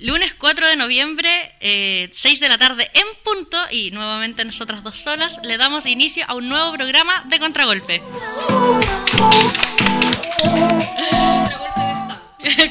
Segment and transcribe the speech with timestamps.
[0.00, 4.96] Lunes 4 de noviembre, eh, 6 de la tarde en punto, y nuevamente nosotras dos
[5.00, 8.00] solas le damos inicio a un nuevo programa de Contragolpe.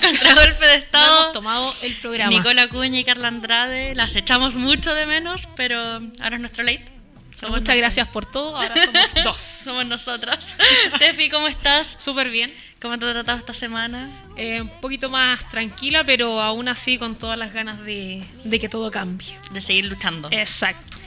[0.02, 1.21] Contragolpe de No Estado.
[1.21, 2.29] hemos tomado el programa.
[2.29, 5.80] Nicola Cuña y Carla Andrade, las echamos mucho de menos, pero
[6.21, 6.96] ahora es nuestro late.
[7.40, 8.58] Somos Muchas nos- gracias por todo.
[8.58, 9.38] Ahora somos dos.
[9.38, 10.56] Somos nosotras.
[11.00, 11.96] Tefi, ¿cómo estás?
[12.00, 12.54] Súper bien.
[12.82, 14.10] ¿Cómo te ha tratado esta semana?
[14.38, 18.70] Eh, un poquito más tranquila, pero aún así con todas las ganas de, de que
[18.70, 19.38] todo cambie.
[19.52, 20.30] De seguir luchando.
[20.31, 20.98] Exacto.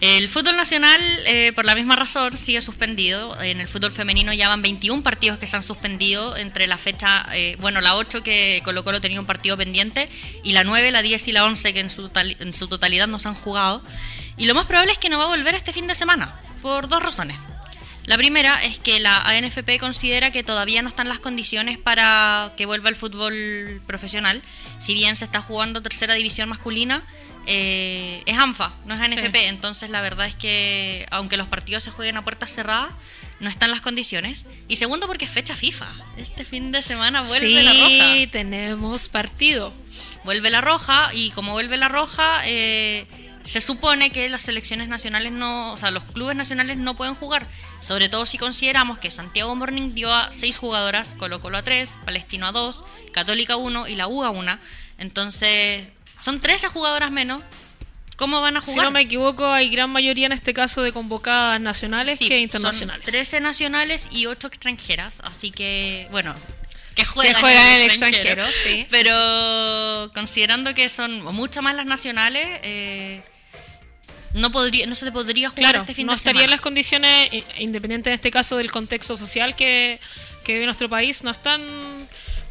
[0.00, 3.40] El fútbol nacional, eh, por la misma razón, sigue suspendido.
[3.42, 7.26] En el fútbol femenino ya van 21 partidos que se han suspendido entre la fecha,
[7.32, 10.08] eh, bueno, la 8 que Colo Colo tenía un partido pendiente
[10.44, 13.18] y la 9, la 10 y la 11 que en su, en su totalidad no
[13.18, 13.82] se han jugado.
[14.38, 16.88] Y lo más probable es que no va a volver este fin de semana, por
[16.88, 17.36] dos razones.
[18.06, 22.64] La primera es que la ANFP considera que todavía no están las condiciones para que
[22.64, 24.42] vuelva el fútbol profesional.
[24.78, 27.02] Si bien se está jugando tercera división masculina,
[27.44, 29.40] eh, es ANFA, no es ANFP.
[29.40, 29.44] Sí.
[29.46, 32.94] Entonces la verdad es que aunque los partidos se jueguen a puertas cerradas,
[33.40, 34.46] no están las condiciones.
[34.68, 35.92] Y segundo porque es fecha FIFA.
[36.16, 38.30] Este fin de semana vuelve sí, la roja.
[38.32, 39.74] tenemos partido.
[40.24, 43.06] Vuelve la roja y como vuelve la roja, eh,
[43.44, 47.46] se supone que las selecciones nacionales no, o sea, los clubes nacionales no pueden jugar.
[47.80, 51.98] Sobre todo si consideramos que Santiago Morning dio a seis jugadoras, Colo Colo a tres,
[52.04, 54.60] Palestino a dos, Católica a uno y la U a una.
[54.98, 55.88] Entonces,
[56.20, 57.42] son 13 jugadoras menos.
[58.16, 58.86] ¿Cómo van a Si jugar?
[58.86, 63.04] no me equivoco, hay gran mayoría en este caso de convocadas nacionales Sí, que internacionales.
[63.04, 66.34] Son 13 nacionales y 8 extranjeras, así que, bueno,
[66.98, 68.46] que juegan, que juegan en el extranjero.
[68.46, 68.86] extranjero, sí.
[68.90, 73.22] Pero considerando que son mucho más las nacionales, eh,
[74.34, 76.56] no podría no se te podría jugar Claro, este fin no de estaría en semana.
[76.56, 80.00] las condiciones, independiente en este caso del contexto social que,
[80.44, 81.62] que vive nuestro país, no están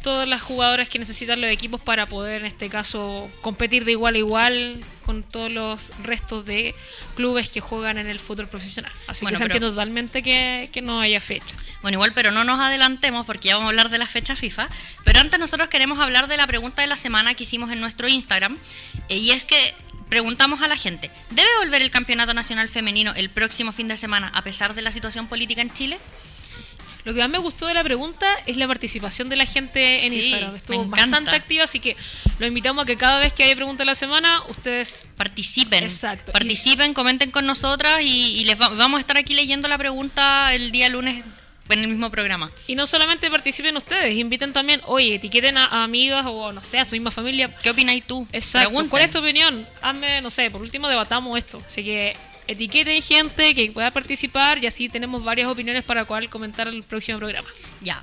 [0.02, 4.14] todas las jugadoras que necesitan los equipos para poder en este caso competir de igual
[4.14, 6.74] a igual con todos los restos de
[7.16, 8.92] clubes que juegan en el fútbol profesional.
[9.06, 11.56] Así Bueno, que se entiende totalmente que, que no haya fecha.
[11.82, 14.68] Bueno, igual, pero no nos adelantemos porque ya vamos a hablar de la fecha FIFA.
[15.04, 18.08] Pero antes nosotros queremos hablar de la pregunta de la semana que hicimos en nuestro
[18.08, 18.58] Instagram.
[19.08, 19.74] eh, y es que
[20.08, 24.30] preguntamos a la gente, ¿debe volver el Campeonato Nacional Femenino el próximo fin de semana
[24.34, 25.98] a pesar de la situación política en Chile?
[27.08, 30.12] Lo que más me gustó de la pregunta es la participación de la gente en
[30.12, 30.56] Sí, Instagram.
[30.56, 31.96] Estuvo bastante activa, así que
[32.38, 35.84] lo invitamos a que cada vez que haya pregunta de la semana, ustedes Participen.
[35.84, 36.32] Exacto.
[36.32, 40.52] Participen, comenten con nosotras y, y les va- vamos a estar aquí leyendo la pregunta
[40.54, 41.24] el día lunes
[41.70, 42.50] en el mismo programa.
[42.66, 46.78] Y no solamente participen ustedes, inviten también, oye, etiqueten a, a amigas o no sé,
[46.78, 47.54] a su misma familia.
[47.62, 48.26] ¿Qué opináis tú?
[48.32, 48.68] Exacto.
[48.68, 48.90] Pregunten.
[48.90, 49.66] ¿Cuál es tu opinión?
[49.82, 51.62] Hazme, no sé, por último debatamos esto.
[51.66, 52.16] Así que
[52.48, 57.18] etiqueten gente que pueda participar y así tenemos varias opiniones para cual comentar el próximo
[57.18, 57.48] programa.
[57.80, 58.02] Ya.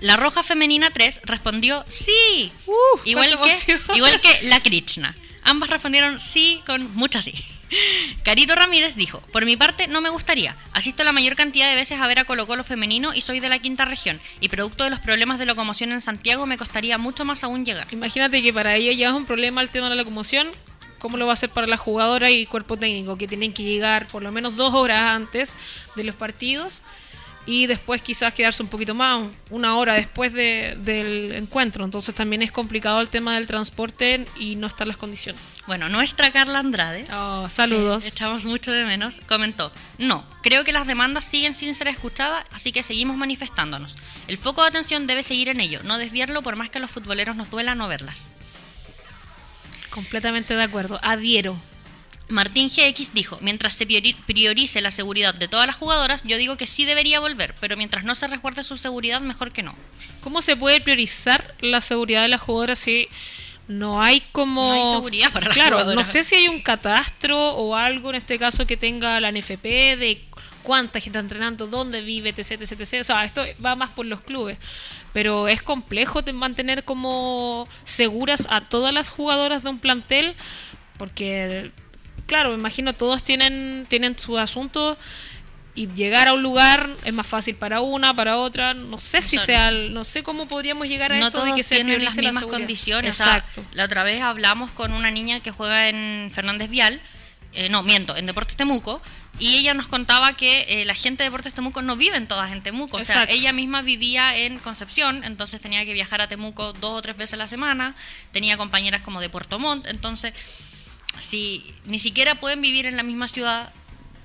[0.00, 2.52] La Roja Femenina 3 respondió sí.
[2.66, 2.74] Uh,
[3.04, 5.16] igual, que, igual que la Krishna.
[5.42, 7.32] Ambas respondieron sí con muchas sí.
[8.22, 10.56] Carito Ramírez dijo, por mi parte no me gustaría.
[10.72, 13.48] Asisto la mayor cantidad de veces a ver a Colo Colo femenino y soy de
[13.48, 14.20] la quinta región.
[14.40, 17.86] Y producto de los problemas de locomoción en Santiago me costaría mucho más aún llegar.
[17.90, 20.48] Imagínate que para ella ya es un problema el tema de la locomoción.
[20.98, 23.16] ¿Cómo lo va a hacer para la jugadora y cuerpo técnico?
[23.18, 25.54] Que tienen que llegar por lo menos dos horas antes
[25.94, 26.82] de los partidos
[27.48, 31.84] y después quizás quedarse un poquito más, una hora después de- del encuentro.
[31.84, 35.40] Entonces también es complicado el tema del transporte y no están las condiciones.
[35.68, 38.04] Bueno, nuestra Carla Andrade Oh, saludos.
[38.04, 42.72] echamos mucho de menos, comentó, no, creo que las demandas siguen sin ser escuchadas, así
[42.72, 43.96] que seguimos manifestándonos.
[44.26, 46.90] El foco de atención debe seguir en ello, no desviarlo por más que a los
[46.90, 48.32] futboleros nos duela no verlas.
[49.96, 51.00] Completamente de acuerdo.
[51.02, 51.56] Adhiero.
[52.28, 56.56] Martín GX dijo, mientras se priori- priorice la seguridad de todas las jugadoras, yo digo
[56.56, 59.74] que sí debería volver, pero mientras no se resguarde su seguridad, mejor que no.
[60.22, 63.08] ¿Cómo se puede priorizar la seguridad de las jugadoras si
[63.68, 64.62] no hay como...
[64.68, 66.06] No hay seguridad para las Claro, jugadoras.
[66.06, 69.96] no sé si hay un catastro o algo en este caso que tenga la NFP
[69.96, 70.24] de
[70.66, 73.00] cuánta gente está entrenando, dónde vive, etc, etc, etc.
[73.00, 74.58] O sea, esto va más por los clubes.
[75.12, 80.34] Pero es complejo mantener como seguras a todas las jugadoras de un plantel
[80.98, 81.70] porque,
[82.26, 84.98] claro, me imagino todos tienen, tienen su asunto
[85.76, 88.74] y llegar a un lugar es más fácil para una, para otra.
[88.74, 89.46] No sé si Sorry.
[89.46, 92.16] sea, no sé cómo podríamos llegar a No esto todos de que se tienen las
[92.16, 92.58] la mismas seguridad.
[92.58, 93.20] condiciones.
[93.20, 93.64] o sea, Exacto.
[93.74, 97.00] la otra vez hablamos con una niña que juega en Fernández Vial,
[97.52, 99.00] eh, no, miento, en Deportes Temuco,
[99.38, 102.62] y ella nos contaba que eh, la gente de Deportes Temuco no viven todas en
[102.62, 102.96] Temuco.
[102.96, 107.02] O sea, ella misma vivía en Concepción, entonces tenía que viajar a Temuco dos o
[107.02, 107.94] tres veces a la semana,
[108.32, 110.32] tenía compañeras como de Puerto Montt, entonces,
[111.20, 113.72] si ni siquiera pueden vivir en la misma ciudad,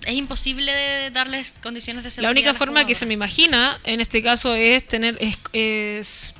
[0.05, 2.29] es imposible de darles condiciones de seguridad.
[2.29, 6.33] La única a forma que se me imagina en este caso es tener es, es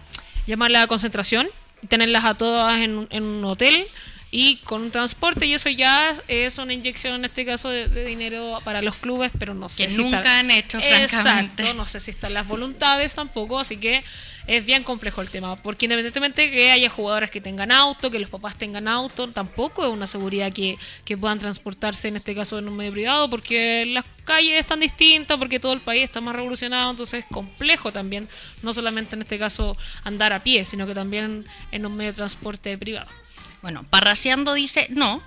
[0.48, 1.48] llamar la concentración
[1.88, 3.88] tenerlas a todas en, en un hotel
[4.34, 8.06] y con un transporte y eso ya es una inyección en este caso de, de
[8.06, 11.74] dinero para los clubes, pero no sé Que si nunca está- han hecho, Exacto, francamente.
[11.74, 14.04] no sé si están las voluntades tampoco, así que
[14.48, 18.30] es bien complejo el tema, porque independientemente que haya jugadoras que tengan auto, que los
[18.30, 22.68] papás tengan auto, tampoco es una seguridad que, que puedan transportarse en este caso en
[22.70, 26.90] un medio privado, porque las calles están distintas, porque todo el país está más revolucionado,
[26.92, 28.28] entonces es complejo también,
[28.64, 32.16] no solamente en este caso andar a pie, sino que también en un medio de
[32.16, 33.08] transporte privado.
[33.62, 35.22] Bueno, Parraseando dice no.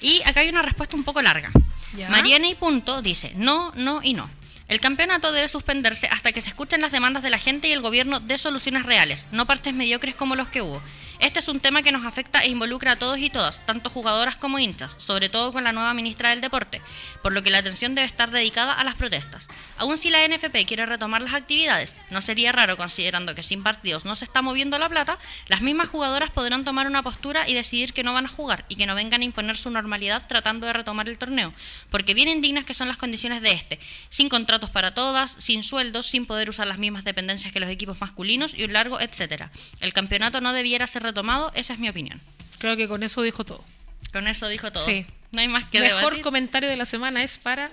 [0.00, 1.50] Y acá hay una respuesta un poco larga.
[1.96, 2.08] Ya.
[2.08, 4.28] Mariana y Punto dice no, no y no.
[4.66, 7.82] El campeonato debe suspenderse hasta que se escuchen las demandas de la gente y el
[7.82, 10.80] gobierno dé soluciones reales, no parches mediocres como los que hubo.
[11.24, 14.36] Este es un tema que nos afecta e involucra a todos y todas, tanto jugadoras
[14.36, 16.82] como hinchas, sobre todo con la nueva ministra del Deporte,
[17.22, 19.48] por lo que la atención debe estar dedicada a las protestas.
[19.78, 24.04] Aún si la NFP quiere retomar las actividades, no sería raro considerando que sin partidos
[24.04, 25.18] no se está moviendo la plata,
[25.48, 28.76] las mismas jugadoras podrán tomar una postura y decidir que no van a jugar y
[28.76, 31.54] que no vengan a imponer su normalidad tratando de retomar el torneo,
[31.88, 33.80] porque bien indignas que son las condiciones de este,
[34.10, 37.98] sin contratos para todas, sin sueldos, sin poder usar las mismas dependencias que los equipos
[37.98, 39.50] masculinos y un largo etcétera.
[39.80, 42.20] El campeonato no debiera ser retomado, esa es mi opinión.
[42.58, 43.64] Creo que con eso dijo todo.
[44.12, 44.84] Con eso dijo todo.
[44.84, 45.06] Sí.
[45.32, 46.22] No hay más que Mejor debatir.
[46.22, 47.70] comentario de la semana es para...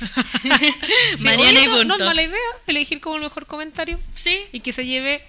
[1.16, 1.84] Sí, Mariana y punto.
[1.84, 5.22] no es mala idea elegir como el mejor comentario Sí, y que se lleve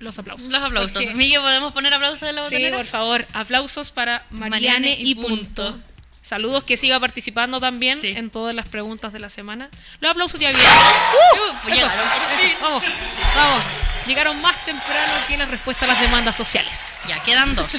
[0.00, 0.48] los aplausos.
[0.50, 1.02] los aplausos.
[1.14, 2.76] Miguel, ¿podemos poner aplausos de la Sí, botonera?
[2.76, 5.78] por favor, aplausos para Mariane, Mariane y y punto.
[6.22, 8.08] Saludos que siga participando también Sí.
[8.08, 9.68] en todas las preguntas de la semana.
[10.00, 10.66] Los aplausos ya vienen.
[10.66, 11.88] Uh, Eso, eso,
[12.40, 12.52] fin.
[12.60, 12.82] vamos,
[13.34, 13.62] vamos.
[14.06, 17.00] Llegaron más temprano que la respuesta a las demandas sociales.
[17.08, 17.70] Ya, quedan dos.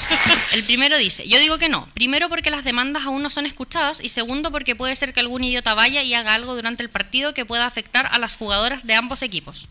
[0.52, 1.88] El primero dice, yo digo que no.
[1.94, 5.44] Primero porque las demandas aún no son escuchadas y segundo porque puede ser que algún
[5.44, 8.96] idiota vaya y haga algo durante el partido que pueda afectar a las jugadoras de
[8.96, 9.68] ambos equipos.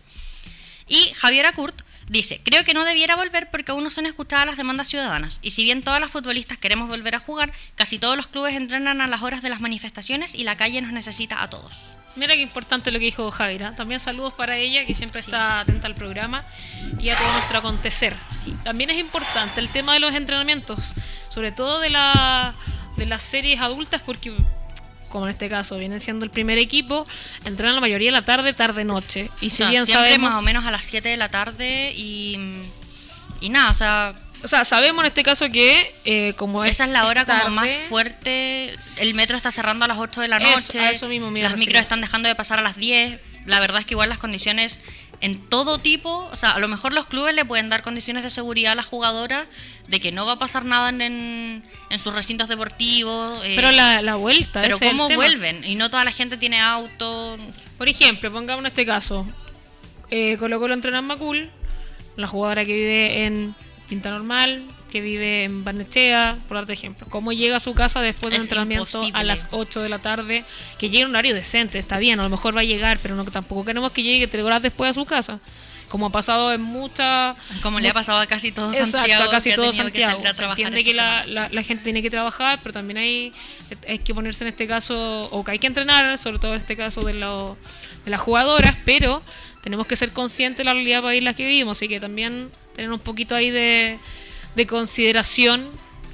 [0.88, 4.56] Y Javiera Kurt dice, creo que no debiera volver porque aún no son escuchadas las
[4.56, 5.38] demandas ciudadanas.
[5.43, 9.00] Y si bien todas las futbolistas queremos volver a jugar, casi todos los clubes entrenan
[9.00, 11.81] a las horas de las manifestaciones y la calle nos necesita a todos.
[12.14, 13.75] Mira qué importante lo que dijo Javiera.
[13.75, 15.28] También saludos para ella, que siempre Sí.
[15.31, 16.44] está atenta al programa
[17.00, 18.14] y a todo nuestro acontecer.
[18.31, 18.55] Sí.
[18.64, 20.93] También es importante el tema de los entrenamientos,
[21.31, 22.55] sobre todo de, la,
[22.98, 24.31] de las series adultas, porque,
[25.12, 27.06] como en este caso vienen siendo el primer equipo,
[27.44, 29.30] entrenan la mayoría de la tarde, tarde-noche.
[29.40, 30.30] Y si O sea, bien siempre sabemos.
[30.30, 32.62] más o menos a las 7 de la tarde y,
[33.40, 34.12] y nada, o sea,
[34.44, 36.72] O sea, sabemos en este caso que, eh, como es.
[36.72, 38.74] Esa es la hora como más fuerte.
[38.98, 40.80] El metro está cerrando a las 8 de la Eso, noche.
[40.80, 43.20] a eso mismo las micros están dejando de pasar a las 10.
[43.46, 44.80] La verdad es que igual las condiciones
[45.22, 48.30] en todo tipo, o sea, a lo mejor los clubes le pueden dar condiciones de
[48.30, 49.46] seguridad a las jugadoras
[49.86, 53.40] de que no va a pasar nada en, en, sus recintos deportivos.
[53.44, 54.60] eh, Pero la, la vuelta.
[54.62, 55.64] pero ¿cómo vuelven?
[55.64, 57.38] Y no toda la gente tiene auto.
[57.78, 59.24] Por ejemplo, pongamos este caso,
[60.10, 61.50] eh, Colo Colo entrena en Macul,
[62.16, 63.54] la jugadora que vive en
[63.88, 67.06] Quinta Normal, que vive en Barnechea, por darte ejemplo.
[67.08, 69.24] ¿Cómo llega a su casa después del Es entrenamiento a imposible.
[69.24, 70.44] las 8 de la tarde?
[70.78, 73.14] Que llegue en un horario decente, está bien, a lo mejor va a llegar, pero
[73.16, 75.40] no tampoco queremos que llegue tres horas después a su casa.
[75.88, 77.36] Como ha pasado en muchas...
[77.62, 79.24] Como le ha pasado a casi todo Exacto, Santiago.
[79.24, 80.22] a casi que todo que Santiago.
[80.26, 83.32] a Se entiende que la, la- la gente tiene que trabajar, pero también hay,
[83.88, 86.76] hay que ponerse en este caso, o que hay que entrenar, sobre todo en este
[86.76, 87.56] caso de, lo-
[88.04, 89.22] de las jugadoras, pero
[89.62, 92.50] tenemos que ser conscientes de la realidad país en la que vivimos, así que también
[92.74, 93.98] tener un poquito ahí de,
[94.54, 95.70] de consideración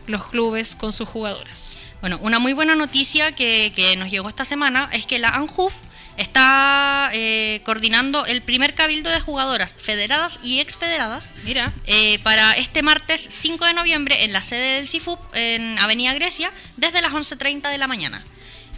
[0.06, 1.79] los clubes con sus jugadoras.
[2.00, 5.82] Bueno, una muy buena noticia que, que nos llegó esta semana es que la ANJUF
[6.19, 12.82] está eh, coordinando el primer cabildo de jugadoras federadas y exfederadas Mira, eh, para este
[12.82, 17.70] martes 5 de noviembre en la sede del CIFUP en Avenida Grecia desde las 11.30
[17.70, 18.24] de la mañana.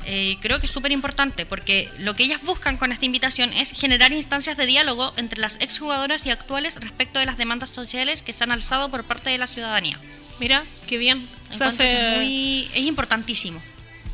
[0.07, 3.71] Eh, creo que es súper importante porque lo que ellas buscan con esta invitación es
[3.71, 8.33] generar instancias de diálogo entre las exjugadoras y actuales respecto de las demandas sociales que
[8.33, 9.99] se han alzado por parte de la ciudadanía.
[10.38, 11.28] mira, qué bien.
[11.61, 13.61] Hace es, muy- es importantísimo.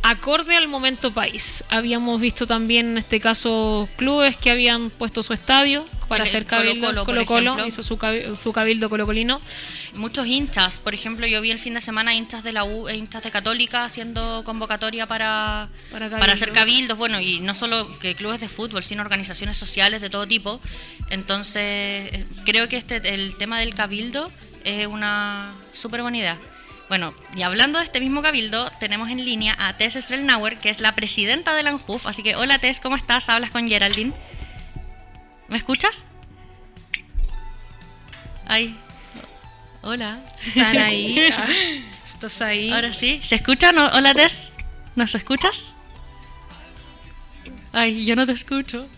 [0.02, 1.62] acorde al momento país.
[1.69, 6.44] Habíamos visto también en este caso clubes que habían puesto su estadio para El- hacer
[6.46, 7.04] cabildo.
[7.04, 9.40] Colo Colo hizo su, cabi- su cabildo colocolino.
[9.94, 12.96] Muchos hinchas, por ejemplo, yo vi el fin de semana hinchas de la U, e
[12.96, 16.32] hinchas de Católica haciendo convocatoria para, Para para, cabildo.
[16.34, 20.26] hacer cabildos, bueno, y no solo que clubes de fútbol, sino organizaciones sociales de todo
[20.26, 20.60] tipo.
[21.10, 21.62] Entonces,
[22.12, 24.30] eh, creo que este el tema del cabildo
[24.64, 26.38] es una súper buena idea.
[26.88, 30.80] Bueno, y hablando de este mismo cabildo, tenemos en línea a Tess Strelnauer, que es
[30.80, 32.06] la presidenta de la ANJUF.
[32.06, 33.28] Así que, hola Tess, ¿cómo estás?
[33.28, 34.12] Hablas con Geraldine.
[35.48, 36.04] ¿Me escuchas?
[38.46, 38.76] Ay,
[39.82, 40.20] hola.
[40.38, 41.18] Están ahí.
[41.32, 41.46] ah,
[42.04, 42.70] estás ahí.
[42.70, 43.20] Ahora sí.
[43.22, 43.72] ¿Se escucha?
[43.72, 43.86] ¿No?
[43.88, 44.52] Hola, Tess.
[44.94, 45.72] ¿Nos escuchas?
[47.72, 48.88] Ay, yo no te escucho.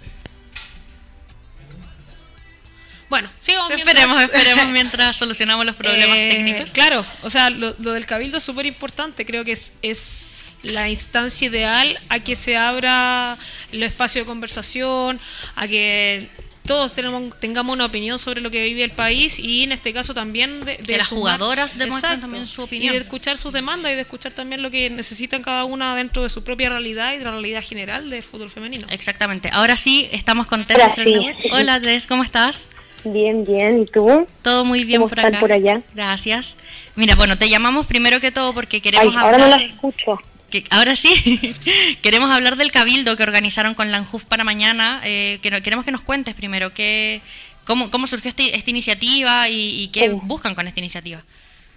[3.09, 6.71] Bueno, sigamos Esperemos, esperemos mientras solucionamos los problemas Eh, técnicos.
[6.73, 9.25] Claro, o sea, lo, lo del cabildo es súper importante.
[9.25, 10.28] Creo que es, es
[10.63, 13.39] la instancia ideal a que se abra
[13.73, 15.21] el espacio de conversación,
[15.55, 16.29] a que
[16.69, 20.13] todos tenemos, tengamos una opinión sobre lo que vive el país y en este caso
[20.13, 22.27] también de, Que las jugadoras demuestren Exacto.
[22.27, 22.95] también su opinión.
[22.95, 26.23] Y de escuchar sus demandas y de escuchar también lo que necesitan cada una dentro
[26.23, 28.87] de su propia realidad y de la realidad general del fútbol femenino.
[28.91, 29.49] Exactamente.
[29.51, 30.93] Ahora sí, estamos contentos.
[30.95, 31.15] Sí.
[31.53, 32.67] Hola, Tess, ¿cómo estás?
[33.05, 33.83] Bien, bien.
[33.83, 34.27] ¿Y tú?
[34.43, 35.41] Todo muy bien ¿Cómo por acá.
[35.41, 35.81] por allá?
[35.95, 36.57] Gracias.
[36.97, 39.51] Mira, bueno, te llamamos primero que todo porque queremos Ay, ahora hablar...
[39.51, 40.19] no las escucho.
[40.51, 41.13] Que- ahora sí,
[42.03, 45.01] queremos hablar del cabildo que organizaron con la ANJUF para mañana.
[45.05, 47.21] eh, que no- queremos que nos cuentes primero qué,
[47.65, 51.23] cómo, cómo surgió este- esta iniciativa y, y qué buscan con esta iniciativa.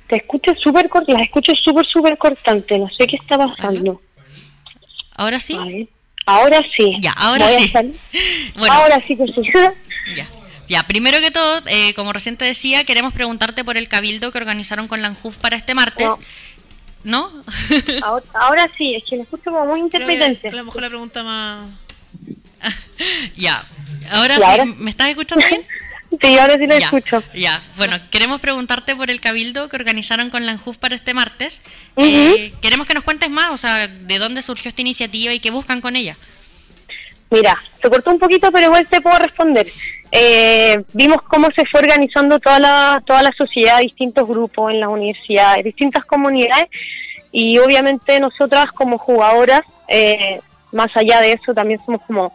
[0.08, 2.78] Te escucho súper las escucho súper, súper cortante.
[2.78, 4.02] No sé qué está pasando.
[5.16, 5.88] Ahora sí.
[6.26, 6.98] Ahora sí.
[7.00, 7.74] Ya, ahora Voy sí.
[8.58, 9.42] Bueno, Ahora sí que sí.
[10.16, 10.28] ya.
[10.70, 14.38] Ya, primero que todo, eh, como recién te decía, queremos preguntarte por el cabildo que
[14.38, 16.08] organizaron con la ANJUF para este martes.
[16.08, 16.18] ¿No?
[18.04, 20.50] Ahora, ahora sí, es que lo escucho como muy intermitente.
[20.50, 21.64] a lo mejor la pregunta más...
[23.36, 23.66] ya.
[24.10, 24.66] Ahora ¿Y sí, ahora?
[24.66, 25.66] ¿me estás escuchando bien?
[26.22, 27.24] Sí, ahora sí lo ya, escucho.
[27.34, 31.62] Ya, bueno, queremos preguntarte por el cabildo que organizaron con la ANJUF para este martes.
[31.96, 35.52] Eh, queremos que nos cuentes más, o sea, de dónde surgió esta iniciativa y qué
[35.52, 36.18] buscan con ella.
[37.32, 39.66] Mira, se cortó un poquito, pero igual te puedo responder.
[40.12, 44.90] Eh, vimos cómo se fue organizando toda la, toda la sociedad, distintos grupos en las
[44.90, 46.66] universidades, distintas comunidades,
[47.32, 50.42] y obviamente nosotras como jugadoras, eh,
[50.74, 52.34] más allá de eso, también somos como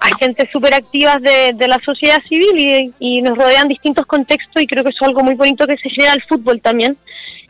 [0.00, 4.66] agentes súper activas de, de la sociedad civil y, y nos rodean distintos contextos y
[4.66, 6.96] creo que eso es algo muy bonito que se genera el fútbol también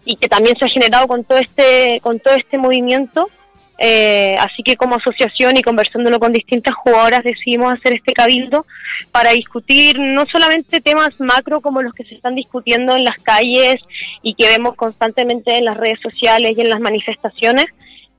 [0.05, 3.31] y que también se ha generado con todo este con todo este movimiento
[3.79, 8.67] eh, así que como asociación y conversándolo con distintas jugadoras decidimos hacer este cabildo
[9.11, 13.77] para discutir no solamente temas macro como los que se están discutiendo en las calles
[14.23, 17.67] y que vemos constantemente en las redes sociales y en las manifestaciones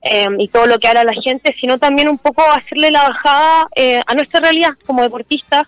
[0.02, 3.68] eh, y todo lo que habla la gente, sino también un poco hacerle la bajada
[3.74, 5.66] eh, a nuestra realidad como deportistas,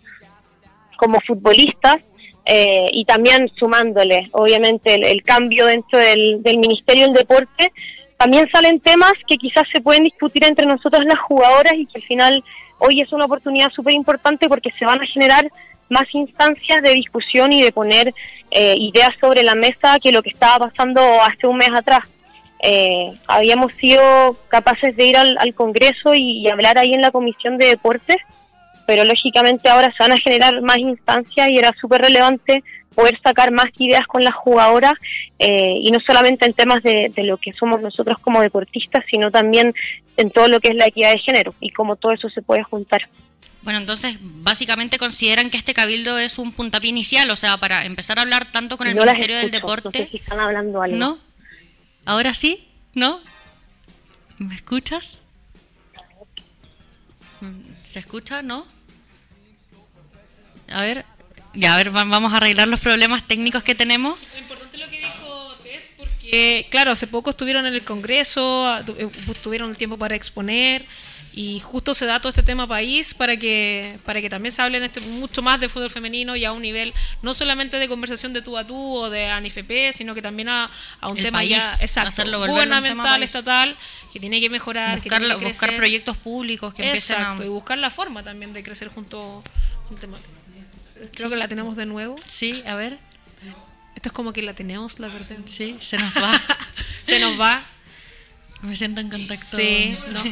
[0.98, 2.00] como futbolistas
[2.44, 7.72] eh, y también sumándole, obviamente, el, el cambio dentro del, del Ministerio del Deporte.
[8.16, 12.02] También salen temas que quizás se pueden discutir entre nosotros las jugadoras y que al
[12.02, 12.44] final
[12.78, 15.50] hoy es una oportunidad súper importante porque se van a generar
[15.88, 18.14] más instancias de discusión y de poner
[18.50, 22.04] eh, ideas sobre la mesa que lo que estaba pasando hace un mes atrás.
[22.62, 27.58] Eh, habíamos sido capaces de ir al, Congreso y, y hablar ahí en la Comisión
[27.58, 28.16] de Deportes,
[28.86, 32.64] pero lógicamente ahora se van a generar más instancias y era súper relevante
[32.96, 34.94] poder sacar más ideas con las jugadoras
[35.38, 39.30] eh, y no solamente en temas de, de lo que somos nosotros como deportistas, sino
[39.30, 39.72] también
[40.16, 42.64] en todo lo que es la equidad de género y cómo todo eso se puede
[42.64, 43.08] juntar.
[43.62, 48.18] Bueno, entonces, básicamente consideran que este cabildo es un puntapié inicial, o sea, para empezar
[48.18, 49.98] a hablar tanto con el No Ministerio del escucho, Deporte.
[49.98, 50.96] No sé si están hablando algo.
[50.96, 51.18] ¿No?
[52.04, 52.68] ¿Ahora sí?
[52.94, 53.20] ¿No?
[54.38, 55.20] ¿Me escuchas?
[57.84, 58.42] ¿Se escucha?
[58.42, 58.66] ¿No?
[60.68, 61.04] A ver,
[61.56, 64.20] ya, a ver, va- vamos a arreglar los problemas técnicos que tenemos.
[64.34, 69.08] Lo importante lo que dijo Tess, porque, claro, hace poco estuvieron en el Congreso, eh,
[69.42, 70.84] tuvieron el tiempo para exponer
[71.38, 74.78] y justo se da todo este tema país para que para que también se hable
[74.78, 78.32] en este, mucho más de fútbol femenino y a un nivel no solamente de conversación
[78.32, 81.40] de tú a tú o de ANIFP, sino que también a, a un El tema
[81.40, 83.76] país, ya exacto, un tema gubernamental, estatal,
[84.14, 87.48] que tiene que mejorar, que Buscar, tiene que buscar proyectos públicos que empiecen Exacto, y
[87.48, 89.44] buscar la forma también de crecer junto
[89.90, 90.18] al tema.
[91.14, 92.16] Creo que la tenemos de nuevo.
[92.28, 92.98] Sí, a ver.
[93.94, 95.36] Esto es como que la tenemos, la verdad.
[95.46, 96.32] Sí, se nos va.
[97.04, 97.64] Se nos va.
[98.62, 99.56] Me siento en contacto.
[99.56, 100.22] Sí, no.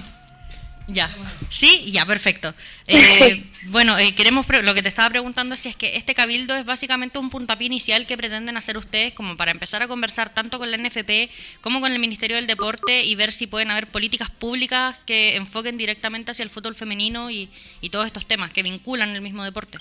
[0.86, 1.10] Ya,
[1.48, 2.52] sí, ya, perfecto.
[2.86, 6.54] Eh, bueno, eh, queremos pre- lo que te estaba preguntando si es que este cabildo
[6.56, 10.58] es básicamente un puntapié inicial que pretenden hacer ustedes como para empezar a conversar tanto
[10.58, 11.30] con la NFP
[11.62, 15.78] como con el Ministerio del Deporte y ver si pueden haber políticas públicas que enfoquen
[15.78, 17.48] directamente hacia el fútbol femenino y,
[17.80, 19.78] y todos estos temas que vinculan el mismo deporte.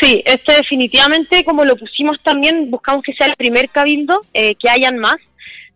[0.00, 4.68] Sí, este definitivamente, como lo pusimos también, buscamos que sea el primer cabildo, eh, que
[4.68, 5.16] hayan más.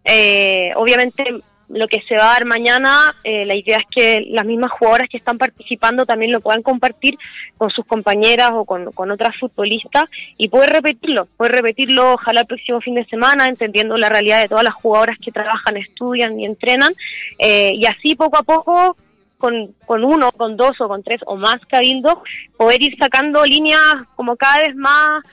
[0.05, 4.45] Eh, obviamente, lo que se va a dar mañana, eh, la idea es que las
[4.45, 7.17] mismas jugadoras que están participando también lo puedan compartir
[7.57, 10.05] con sus compañeras o con, con otras futbolistas
[10.37, 14.49] y poder repetirlo, poder repetirlo ojalá el próximo fin de semana, entendiendo la realidad de
[14.49, 16.93] todas las jugadoras que trabajan, estudian y entrenan,
[17.38, 18.97] eh, y así poco a poco
[19.40, 22.18] con, con uno, con dos o con tres o más cabildos,
[22.56, 25.25] poder ir sacando líneas como cada vez más,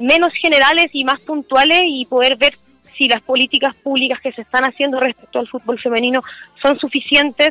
[0.00, 2.56] menos generales y más puntuales y poder ver
[2.96, 6.22] si las políticas públicas que se están haciendo respecto al fútbol femenino
[6.62, 7.50] son suficientes,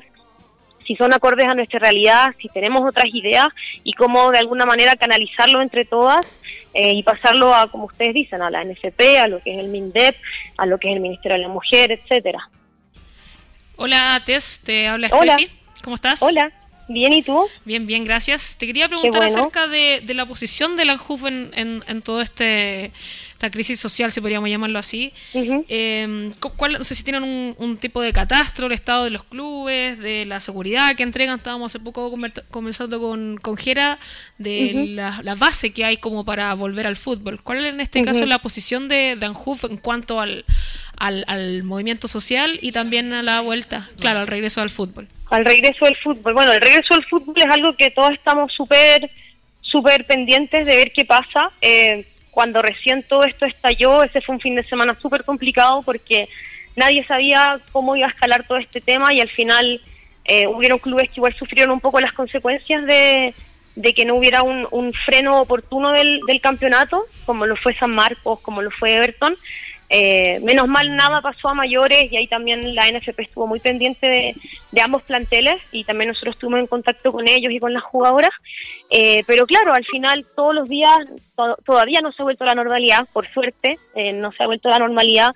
[0.85, 3.47] si son acordes a nuestra realidad, si tenemos otras ideas
[3.83, 6.25] y cómo de alguna manera canalizarlo entre todas
[6.73, 9.69] eh, y pasarlo a, como ustedes dicen, a la NFP, a lo que es el
[9.69, 10.15] MINDEP,
[10.57, 12.49] a lo que es el Ministerio de la Mujer, etcétera.
[13.75, 15.37] Hola, Tess, te habla Hola.
[15.83, 16.21] ¿Cómo estás?
[16.21, 16.51] Hola.
[16.87, 17.45] Bien, ¿y tú?
[17.65, 18.57] Bien, bien, gracias.
[18.57, 22.91] Te quería preguntar acerca de, la posición de la ANJUF en, en, en todo este
[23.43, 25.11] esta crisis social, si podríamos llamarlo así.
[25.33, 29.99] Em, ¿cuál, no sé si tienen un, tipo de catastro, el estado de los clubes,
[29.99, 31.39] de la seguridad que entregan.
[31.39, 32.09] Estábamos hace poco
[32.51, 33.99] conversando con, con Jera
[34.37, 37.41] de la, base que hay como para volver al fútbol.
[37.43, 40.45] ¿Cuál es en este caso la posición de, de Anjuf en cuanto al,
[40.95, 45.09] al, movimiento social y también a la vuelta, claro, al regreso al fútbol?
[45.33, 46.35] Al regreso al fútbol.
[46.35, 49.09] Bueno, el regreso al fútbol es algo que todos estamos súper
[49.61, 51.49] súper pendientes de ver qué pasa.
[51.59, 56.29] Eh, cuando recién todo esto estalló, ese fue un fin de semana súper complicado porque
[56.75, 59.81] nadie sabía cómo iba a escalar todo este tema y al final
[60.25, 63.33] eh, hubieron clubes que igual sufrieron un poco las consecuencias de,
[63.95, 68.61] que no hubiera un, freno oportuno del, del, campeonato, como lo fue San Marcos, como
[68.61, 69.35] lo fue Everton.
[69.95, 74.09] Eh, menos mal nada pasó a mayores y ahí también la NFP estuvo muy pendiente
[74.09, 78.31] de, ambos planteles y también nosotros estuvimos en contacto con ellos y con las jugadoras.
[78.89, 80.97] Eh, pero claro, al final todos los días
[81.63, 84.79] todavía no se ha vuelto la normalidad, por suerte, eh, no se ha vuelto la
[84.79, 85.31] normalidad.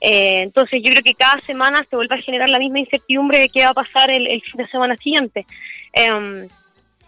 [0.00, 3.64] entonces yo creo que cada semana se vuelve a generar la misma incertidumbre de qué
[3.64, 5.44] va a pasar el, el fin de semana siguiente.
[5.92, 6.48] Em,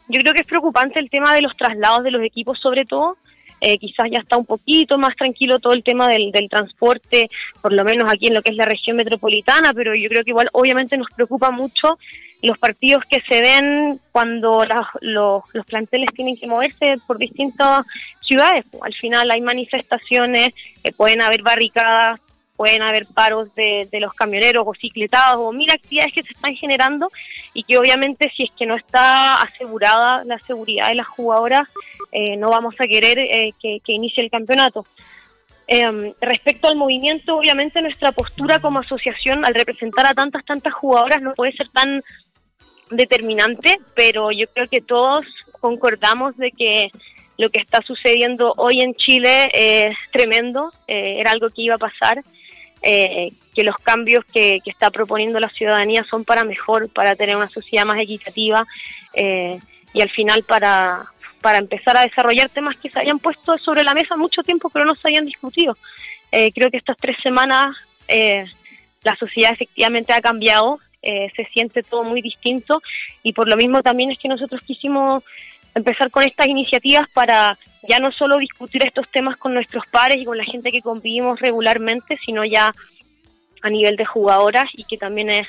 [0.09, 3.17] yo creo que es preocupante el tema de los traslados de los equipos sobre todo.
[3.61, 7.29] Eh, quizás ya está un poquito más tranquilo todo el tema del, transporte,
[7.61, 10.31] por lo menos aquí en lo que es la región metropolitana, pero yo creo que
[10.31, 11.99] igual obviamente nos preocupa mucho
[12.43, 14.65] los partidos que se ven cuando
[15.03, 17.85] los, los planteles tienen que moverse por distintas
[18.27, 18.65] ciudades.
[18.83, 20.51] Al final hay manifestaciones,
[20.83, 22.21] eh, pueden haber barricadas,
[22.61, 27.11] pueden haber paros de, los camioneros o cicletados o mil actividades que se están generando
[27.55, 31.67] y que obviamente si es que no está asegurada la seguridad de las jugadoras,
[32.13, 34.85] eh, no vamos a querer eh, que, inicie el campeonato.
[35.69, 41.23] Em, respecto al movimiento, obviamente nuestra postura como asociación al representar a tantas, tantas jugadoras
[41.23, 42.03] no puede ser tan
[42.91, 45.25] determinante, pero yo creo que todos
[45.63, 46.91] concordamos de que
[47.39, 51.79] lo que está sucediendo hoy en Chile es tremendo, eh, era algo que iba a
[51.79, 52.23] pasar
[52.83, 57.49] eh, que los cambios que, está proponiendo la ciudadanía son para mejor, para tener una
[57.49, 58.67] sociedad más equitativa
[59.15, 59.59] eh,
[59.93, 61.07] y al final para,
[61.41, 64.85] para empezar a desarrollar temas que se habían puesto sobre la mesa mucho tiempo pero
[64.85, 65.77] no se habían discutido.
[66.33, 67.77] Eh, creo que estas tres semanas
[69.03, 72.83] la sociedad efectivamente ha cambiado, se siente todo muy distinto
[73.23, 75.23] y por lo mismo también es que nosotros quisimos
[75.75, 77.57] empezar con estas iniciativas para
[77.89, 81.41] ya no solo discutir estos temas con nuestros pares y con la gente que convivimos
[81.41, 82.73] regularmente, sino ya
[83.63, 85.47] a nivel de jugadoras y que también es,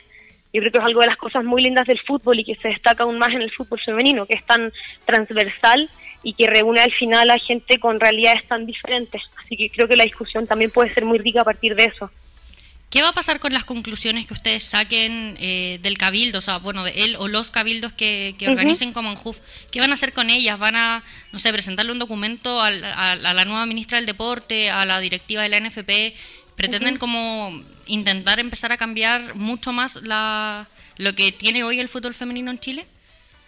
[0.53, 2.69] yo creo que es algo de las cosas muy lindas del fútbol y que se
[2.69, 4.71] destaca aún más en el fútbol femenino, que es tan
[5.05, 5.89] transversal
[6.23, 9.21] y que reúne al final a gente con realidades tan diferentes.
[9.43, 12.11] Así que creo que la discusión también puede ser muy rica a partir de eso.
[12.91, 16.39] ¿Qué va a pasar con las conclusiones que ustedes saquen eh, del cabildo?
[16.39, 19.39] O sea, bueno, de él o los cabildos que, organicen como en JUF.
[19.71, 20.59] ¿Qué van a hacer con ellas?
[20.59, 21.01] ¿Van a,
[21.31, 25.47] no sé, presentarle un documento a, la nueva ministra del Deporte, a la directiva de
[25.47, 26.17] la NFP?
[26.57, 32.13] ¿Pretenden como intentar empezar a cambiar mucho más la, lo que tiene hoy el fútbol
[32.13, 32.85] femenino en Chile?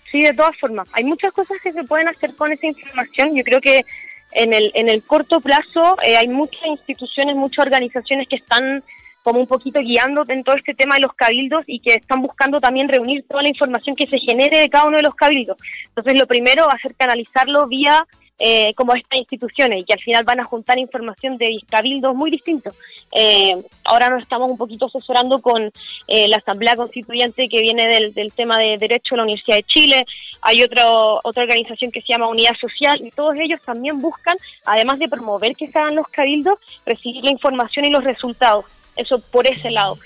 [0.10, 0.88] Sí, de todas formas.
[0.94, 3.36] Hay muchas cosas que se pueden hacer con esa información.
[3.36, 3.86] Yo creo que
[4.32, 8.82] en el, en el corto plazo eh, hay muchas instituciones, muchas organizaciones que están
[9.24, 12.60] como un poquito guiando en todo este tema de los cabildos y que están buscando
[12.60, 15.58] también reunir toda la información que se genere de cada uno de los cabildos.
[15.88, 18.06] Entonces, lo primero va a ser canalizarlo vía
[18.40, 22.76] eh, como estas instituciones y al final van a juntar información de cabildos muy distintos.
[23.16, 23.56] Eh,
[23.86, 25.72] ahora nos estamos un poquito asesorando con
[26.08, 29.64] eh, la Asamblea Constituyente que viene del, del, tema de Derecho de la Universidad de
[29.64, 30.06] Chile,
[30.42, 35.00] hay otro, otra organización que se llama Unidad Social y todos ellos también buscan, además
[35.00, 38.66] de promover que se hagan los cabildos, recibir la información y los resultados.
[38.96, 39.98] Eso por ese lado.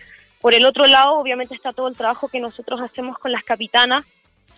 [0.41, 4.06] Por el otro lado, obviamente está todo el trabajo que nosotros hacemos con las capitanas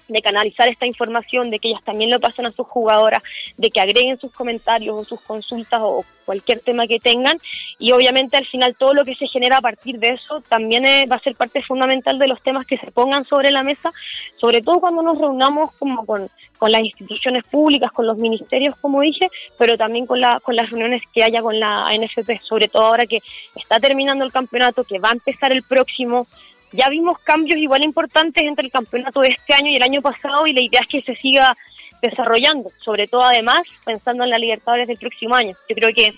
[0.10, 3.24] de canalizar esta información, de que ellas también lo pasen a sus jugadoras,
[3.58, 7.39] de que agreguen sus comentarios o sus consultas o cualquier tema que tengan.
[7.78, 11.06] Y obviamente al final todo lo que se genera a partir de eso también eh,
[11.10, 13.91] va a ser parte fundamental de los temas que se pongan sobre la mesa,
[14.38, 19.02] sobre todo cuando nos reunamos como con, con las instituciones públicas, con los ministerios, como
[19.02, 22.84] dije, pero también con, la, con las reuniones que haya con la ANFP, sobre todo
[22.84, 23.22] ahora que
[23.56, 26.28] está terminando el campeonato, que va a empezar el próximo
[26.71, 30.45] ya vimos cambios igual importantes entre el campeonato de este año y el año pasado
[30.47, 31.55] y la idea es que se siga
[32.01, 35.53] desarrollando, sobre todo además pensando en la Libertadores del próximo año.
[35.67, 36.15] Yo creo que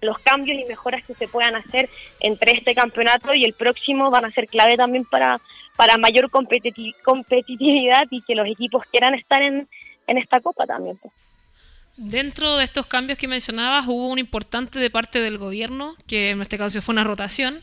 [0.00, 1.88] los cambios y mejoras que se puedan hacer
[2.20, 5.40] entre este campeonato y el próximo van a ser clave también para,
[5.76, 9.68] para mayor competitividad y que los equipos quieran estar en,
[10.06, 10.98] en esta copa también.
[10.98, 11.12] Pues.
[11.96, 16.42] Dentro de estos cambios que mencionabas, hubo un importante de parte del gobierno, que en
[16.42, 17.62] este caso fue una rotación,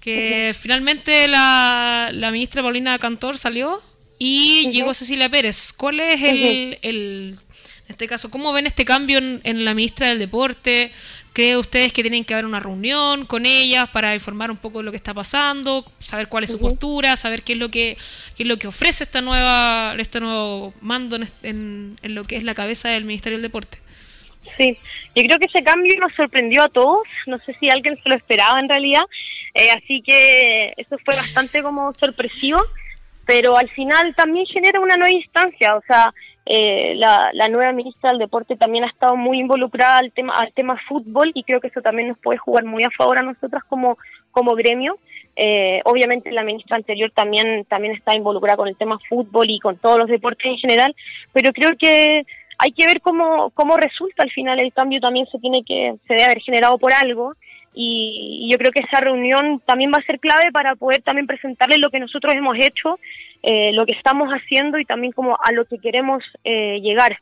[0.00, 3.82] que finalmente la, la, ministra Paulina Cantor salió
[4.18, 5.72] y llegó Cecilia Pérez.
[5.72, 7.38] ¿Cuál es el, el,
[7.86, 10.92] en este caso, cómo ven este cambio en, en la ministra del Deporte?
[11.32, 14.84] ¿Creen ustedes que tienen que haber una reunión con ellas para informar un poco de
[14.84, 17.96] lo que está pasando, saber cuál es su postura, saber qué es lo que
[18.34, 22.44] qué es lo que ofrece esta nueva este nuevo mando en, en, lo que es
[22.44, 23.78] la cabeza del Ministerio del Deporte?
[24.56, 24.78] Sí,
[25.14, 28.16] yo creo que ese cambio nos sorprendió a todos, no sé si alguien se lo
[28.16, 29.02] esperaba en realidad,
[29.58, 32.60] eh, así que eso fue bastante como sorpresivo,
[33.26, 36.14] pero al final también genera una nueva instancia, o sea,
[36.46, 40.80] eh, la, nueva ministra del deporte también ha estado muy involucrada al tema al tema
[40.88, 43.98] fútbol y creo que eso también nos puede jugar muy a favor a nosotras como
[44.30, 44.96] como gremio.
[45.36, 49.76] Eh, obviamente la ministra anterior también también está involucrada con el tema fútbol y con
[49.76, 50.96] todos los deportes en general
[51.32, 52.22] pero creo que
[52.58, 54.58] hay que ver cómo cómo resulta al final.
[54.58, 57.34] El cambio también se tiene que se debe haber generado por algo
[57.80, 61.78] y, yo creo que esa reunión también va a ser clave para poder también presentarles
[61.78, 62.98] lo que nosotros hemos hecho,
[63.42, 67.20] eh, lo que estamos haciendo y también como a lo que queremos eh, llegar.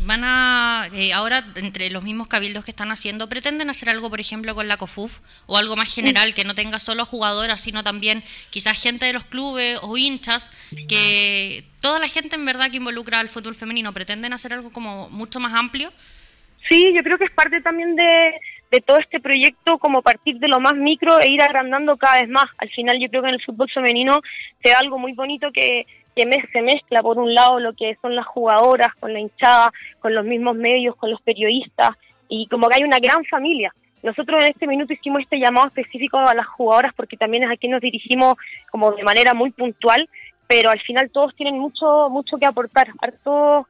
[0.00, 4.20] Van a, eh, ahora entre los mismos cabildos que están haciendo, pretenden hacer algo, por
[4.20, 8.24] ejemplo, con la COFUF o algo más general, que no tenga solo jugadoras, sino también
[8.50, 10.50] quizás gente de los clubes o hinchas,
[10.88, 15.08] que toda la gente en verdad que involucra al fútbol femenino, pretenden hacer algo como
[15.10, 15.92] mucho más amplio.
[16.68, 18.34] Sí, yo creo que es parte también de,
[18.70, 22.28] de todo este proyecto como partir de lo más micro e ir agrandando cada vez
[22.28, 22.46] más.
[22.58, 24.20] Al final yo creo que en el fútbol femenino
[24.62, 28.16] se da algo muy bonito que, que se mezcla por un lado lo que son
[28.16, 31.90] las jugadoras con la hinchada, con los mismos medios, con los periodistas
[32.28, 33.72] y como que hay una gran familia.
[34.02, 37.56] Nosotros en este minuto hicimos este llamado específico a las jugadoras porque también es a
[37.56, 38.34] quien nos dirigimos
[38.70, 40.08] como de manera muy puntual,
[40.46, 42.88] pero al final todos tienen mucho mucho que aportar.
[43.00, 43.66] Harto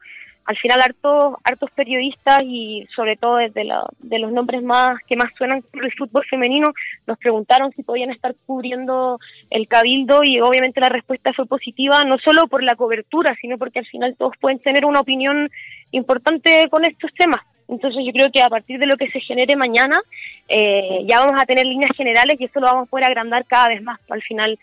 [0.47, 5.33] al final hartos, hartos periodistas y sobre todo desde de los nombres más que más
[5.37, 6.73] suenan por el fútbol femenino
[7.07, 9.19] nos preguntaron si podían estar cubriendo
[9.51, 13.81] el cabildo y obviamente la respuesta fue positiva no solo por la cobertura sino porque
[13.81, 15.51] al final todos pueden tener una opinión
[15.91, 17.41] importante con estos temas.
[17.69, 20.01] Entonces yo creo que a partir de lo que se genere mañana
[20.49, 23.71] eh, ya vamos a tener líneas generales y eso lo vamos a poder agrandar cada
[23.71, 23.99] vez más.
[24.09, 24.57] Al final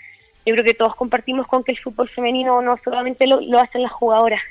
[0.46, 3.82] yo creo que todos compartimos con que el fútbol femenino no solamente lo, lo hacen
[3.82, 4.42] las jugadoras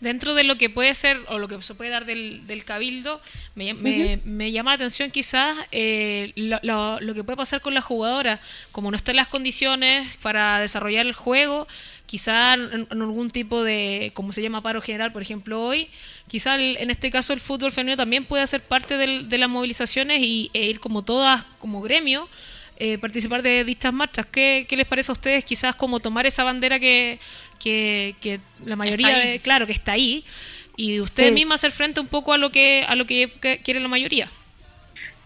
[0.00, 3.20] Dentro de lo que puede ser o lo que se puede dar del, del cabildo,
[3.56, 8.40] me, me, llama la atención quizás eh, lo, lo, que puede pasar con la jugadora,
[8.70, 11.66] como no están las condiciones para desarrollar el juego,
[12.06, 15.90] quizás en, algún tipo de, como se llama paro general, por ejemplo, hoy,
[16.26, 20.20] quizás en este caso el fútbol femenino también puede ser parte del, de las movilizaciones
[20.22, 22.28] y, e ir como todas, como gremio,
[22.78, 24.24] eh, participar de dichas marchas.
[24.26, 27.18] ¿Qué, ¿Qué les parece a ustedes quizás como tomar esa bandera que
[27.58, 30.24] que, la mayoría, de, claro, que está ahí,
[30.76, 33.28] y usted misma hacer frente un poco a lo que a lo que,
[33.64, 34.28] quiere la mayoría.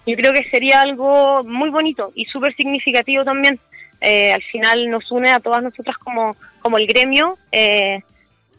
[0.06, 3.60] Yo creo que sería algo muy bonito y súper significativo también.
[4.00, 8.00] Eh, al final nos une a todas nosotras como, como el gremio, eh,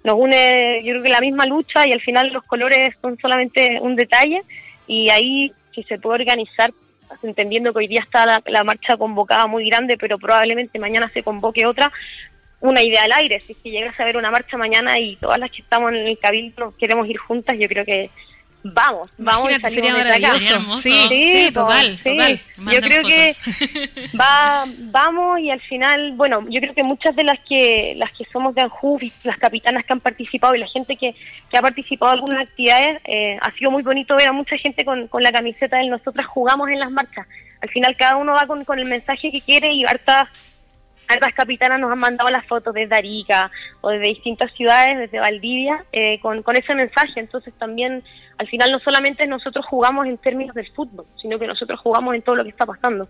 [0.04, 3.80] nos une yo creo que la misma lucha y al final los colores son solamente
[3.82, 4.42] un detalle
[4.88, 6.72] y ahí si se puede organizar,
[7.24, 11.24] entendiendo que hoy día está la, la marcha convocada muy grande, pero probablemente mañana se
[11.24, 11.92] convoque otra,
[12.64, 13.42] una idea al aire.
[13.46, 16.18] Si, si llegas a ver una marcha mañana y todas las que estamos en el
[16.18, 18.10] cabildo queremos ir juntas, yo creo que
[18.64, 20.80] vamos, vamos y sería maravilloso.
[20.80, 22.42] Sí, sí, total, total.
[22.72, 23.36] Yo creo que
[24.20, 28.24] va, vamos y al final, bueno, yo creo que muchas de las que las que
[28.32, 31.14] somos de Anjuf y las capitanas que han participado y la gente que,
[31.52, 34.86] que ha participado en algunas actividades, eh, ha sido muy bonito ver a mucha gente
[34.86, 37.28] con, con la camiseta de nosotras jugamos en las marchas.
[37.62, 40.30] Al final cada uno va con, con el mensaje que quiere y hartas
[41.08, 45.86] Hartas capitanas nos han mandado las fotos desde Arica o desde distintas ciudades, desde Valdivia,
[45.92, 47.20] eh, con, con ese mensaje.
[47.20, 48.04] Entonces también,
[48.38, 52.22] al final, no solamente nosotros jugamos en términos del fútbol, sino que nosotros jugamos en
[52.22, 53.08] todo lo que está pasando.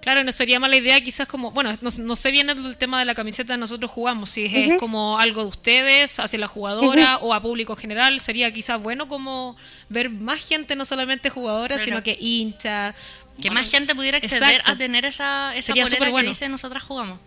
[0.00, 3.14] Claro, no sería mala idea quizás como, bueno, no, sé bien el tema de la
[3.14, 7.74] camiseta nosotros jugamos, si es, como algo de ustedes, hacia la jugadora o a público
[7.74, 9.56] general, sería quizás bueno como
[9.88, 12.94] ver más gente, no solamente jugadora, sino que hincha,
[13.40, 16.16] que más gente pudiera acceder a tener esa, esa polera bueno.
[16.18, 17.18] que dice nosotras jugamos.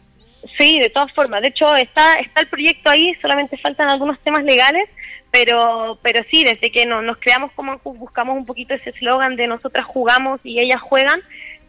[0.58, 1.42] Sí, de todas formas.
[1.42, 4.90] De hecho, está está el proyecto ahí, solamente faltan algunos temas legales,
[5.32, 9.86] pero pero sí, desde que nos creamos como buscamos un poquito ese eslogan de nosotras
[9.86, 11.22] jugamos y ellas juegan,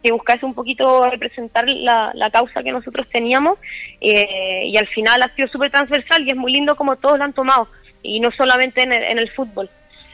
[0.03, 3.59] que buscase un poquito representar la, la causa que nosotros teníamos
[3.99, 7.25] eh, y al final ha sido súper transversal y es muy lindo como todos lo
[7.25, 7.67] han tomado
[8.03, 9.69] y no solamente en el, en el fútbol.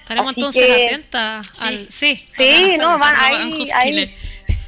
[0.07, 1.65] Estaremos Así entonces que- atentas Sí.
[1.65, 1.91] al...
[1.91, 2.25] Sí.
[2.37, 4.15] Sí, no, van ahí, ahí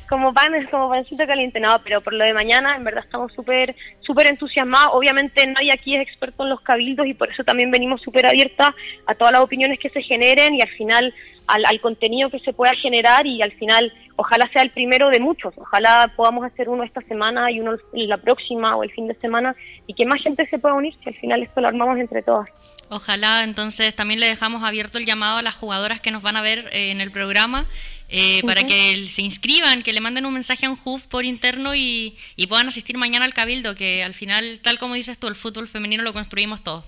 [0.10, 3.75] como pan, como pancito caliente, no, pero por lo de mañana, en verdad estamos súper
[4.02, 4.89] súper entusiasmados.
[4.93, 8.69] Obviamente nadie aquí es experto en los cabildos y por eso también venimos súper abiertas
[9.06, 11.13] a todas las opiniones que se generen y al final
[11.47, 15.21] al, al contenido que se pueda generar y al final ojalá sea el primero de
[15.21, 15.53] muchos.
[15.58, 19.55] Ojalá podamos hacer uno esta semana y uno la próxima o el fin de semana
[19.88, 22.49] y que más gente se pueda unir, si al final esto lo armamos entre todas.
[22.89, 26.41] Ojalá entonces también le dejamos abierto el llamado a las jugadoras que nos van a
[26.41, 27.65] ver eh, en el programa
[28.10, 31.73] eh, para que se inscriban, que le manden un mensaje a un HUF por interno
[31.73, 35.36] y, y puedan asistir mañana al Cabildo, que al final, tal como dices tú, el
[35.38, 36.84] fútbol femenino lo construimos todos.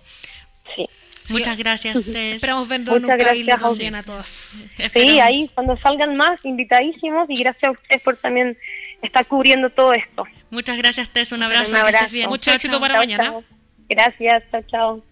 [0.75, 0.85] Sí.
[1.29, 2.35] Muchas gracias, Tess.
[2.35, 3.93] Esperamos vernos en un Muchas cabildo gracias a ustedes.
[3.95, 4.27] a todas.
[4.27, 5.21] Sí, Esperamos.
[5.21, 8.57] ahí cuando salgan más, invitadísimos y gracias a ustedes por también
[9.01, 10.23] estar cubriendo todo esto.
[10.49, 11.31] Muchas gracias, Tess.
[11.31, 11.71] Un abrazo.
[11.71, 12.13] Un abrazo.
[12.13, 12.29] bien.
[12.29, 12.81] Mucho Chao, éxito chao.
[12.81, 13.23] para Chao, mañana.
[13.25, 13.43] chao.
[13.89, 15.10] Gracias, chao, chao.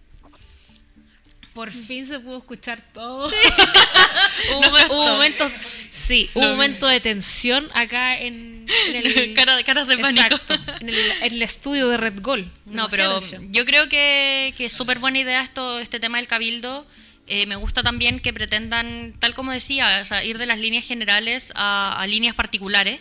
[1.54, 3.28] Por fin se pudo escuchar todo.
[4.50, 5.52] Hubo- hubo, hubo momentos,
[5.90, 10.24] sí, hubo un momento de tensión acá en, en el Cara- caras de pánico.
[10.36, 12.50] Exacto, en el, en el estudio de Red Gol.
[12.66, 13.52] No, pero tensión.
[13.52, 16.86] yo creo que, que es súper buena idea esto, este tema del cabildo.
[17.26, 20.84] Eh, me gusta también que pretendan, tal como decía, o sea, ir de las líneas
[20.84, 22.98] generales a, a líneas particulares,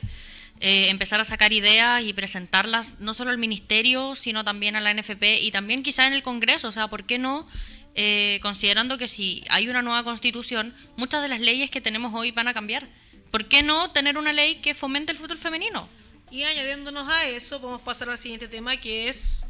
[0.59, 4.93] eh, empezar a sacar ideas y presentarlas no solo al ministerio, sino también a la
[4.93, 6.67] NFP y también quizá en el Congreso.
[6.67, 7.47] O sea, ¿por qué no?
[7.95, 12.31] Eh, considerando que si hay una nueva constitución, muchas de las leyes que tenemos hoy
[12.31, 12.87] van a cambiar.
[13.31, 15.87] ¿Por qué no tener una ley que fomente el fútbol femenino?
[16.31, 19.45] Y añadiéndonos a eso, podemos pasar al siguiente tema que es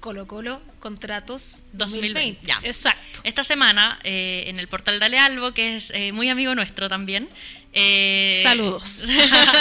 [0.00, 2.40] Colo Colo, contratos 2020.
[2.42, 2.46] 2020.
[2.46, 2.60] Ya.
[2.64, 3.20] Exacto.
[3.24, 7.28] Esta semana, eh, en el portal Dale Albo, que es eh, muy amigo nuestro también.
[7.72, 9.04] Eh, Saludos.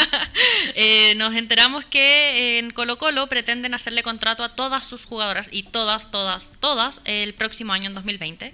[0.76, 5.64] eh, nos enteramos que en Colo Colo pretenden hacerle contrato a todas sus jugadoras, y
[5.64, 8.54] todas, todas, todas, el próximo año, en 2020.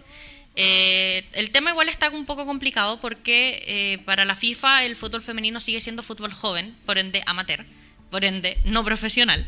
[0.60, 5.60] Eh, el tema igual está un poco complicado porque para la FIFA el fútbol femenino
[5.60, 7.66] sigue siendo fútbol joven, por ende amateur,
[8.10, 9.46] por ende no profesional.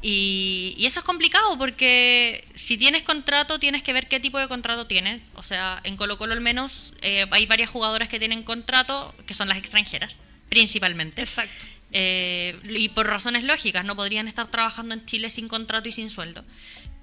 [0.00, 4.48] Y, y eso es complicado porque si tienes contrato tienes que ver qué tipo de
[4.48, 5.22] contrato tienes.
[5.34, 9.34] O sea, en Colo Colo al menos eh, hay varias jugadoras que tienen contrato que
[9.34, 11.22] son las extranjeras, principalmente.
[11.22, 11.66] Exacto.
[11.90, 16.10] Eh, y por razones lógicas, no podrían estar trabajando en Chile sin contrato y sin
[16.10, 16.44] sueldo.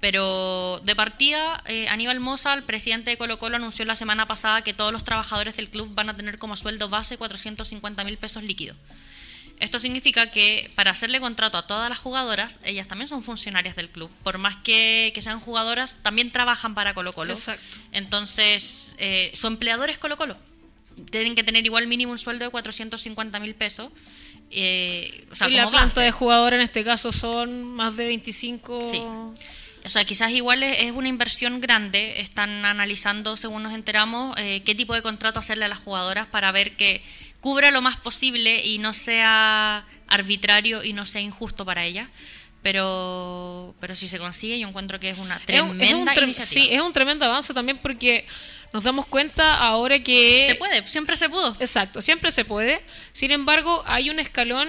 [0.00, 4.62] Pero de partida, eh, Aníbal Mosa, el presidente de Colo Colo, anunció la semana pasada
[4.62, 8.42] que todos los trabajadores del club van a tener como sueldo base 450 mil pesos
[8.42, 8.76] líquidos.
[9.58, 13.88] Esto significa que para hacerle contrato a todas las jugadoras, ellas también son funcionarias del
[13.88, 14.10] club.
[14.22, 17.32] Por más que, que sean jugadoras, también trabajan para Colo Colo.
[17.32, 17.64] Exacto.
[17.92, 20.36] Entonces, eh, su empleador es Colo Colo.
[21.10, 23.90] Tienen que tener igual mínimo un sueldo de 450 mil pesos.
[24.50, 28.84] Eh, o sea, y la planta de jugador en este caso son más de 25.
[28.90, 28.98] Sí.
[29.86, 32.20] O sea, quizás igual es, es una inversión grande.
[32.20, 36.50] Están analizando, según nos enteramos, eh, qué tipo de contrato hacerle a las jugadoras para
[36.52, 37.02] ver que
[37.46, 42.08] cubra lo más posible y no sea arbitrario y no sea injusto para ellas.
[42.60, 46.24] Pero, pero si se consigue, yo encuentro que es una Es un- tremenda es un
[46.24, 46.64] iniciativa.
[46.64, 48.26] Sí, es un tremendo avance también porque
[48.72, 50.46] nos damos cuenta ahora que...
[50.48, 51.56] Se puede, siempre se pudo.
[51.60, 52.82] Exacto, siempre se puede.
[53.12, 54.68] Sin embargo, hay un escalón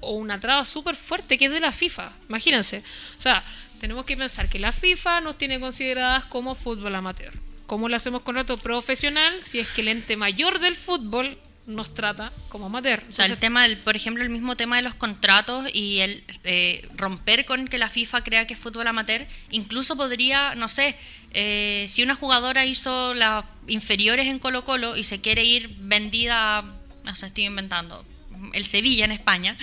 [0.00, 2.10] o una traba súper fuerte que es de la FIFA.
[2.28, 2.82] Imagínense.
[3.16, 3.44] O sea,
[3.80, 7.32] tenemos que pensar que la FIFA nos tiene consideradas como fútbol amateur.
[7.68, 11.92] ¿Cómo lo hacemos con otro profesional si es que el ente mayor del fútbol nos
[11.94, 13.02] trata como amateur?
[13.08, 16.22] O sea, el tema, del, por ejemplo, el mismo tema de los contratos y el
[16.44, 20.96] eh, romper con que la FIFA crea que es fútbol amateur, incluso podría, no sé,
[21.32, 26.58] eh, si una jugadora hizo las inferiores en Colo Colo y se quiere ir vendida,
[26.58, 26.62] a-
[27.04, 28.04] no sé, estoy inventando,
[28.52, 29.56] el Sevilla en España,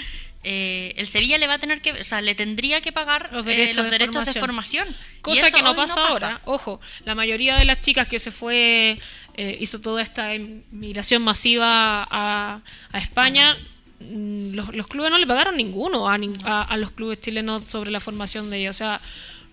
[0.46, 3.48] eh, el Sevilla le va a tener que, o sea, le tendría que pagar Los
[3.48, 4.88] eh, derechos los de derechos de formación.
[4.88, 5.14] formación.
[5.20, 6.42] Y Cosa que no pasa ahora.
[6.44, 9.00] Ojo, la mayoría de las chicas que se fue,
[9.36, 10.30] eh, hizo toda esta
[10.72, 13.58] migración masiva a, a España,
[14.00, 17.64] mm, los, los clubes no le pagaron ninguno a, nin- a, a los clubes chilenos
[17.66, 18.76] sobre la formación de ellos.
[18.76, 19.02] O sea,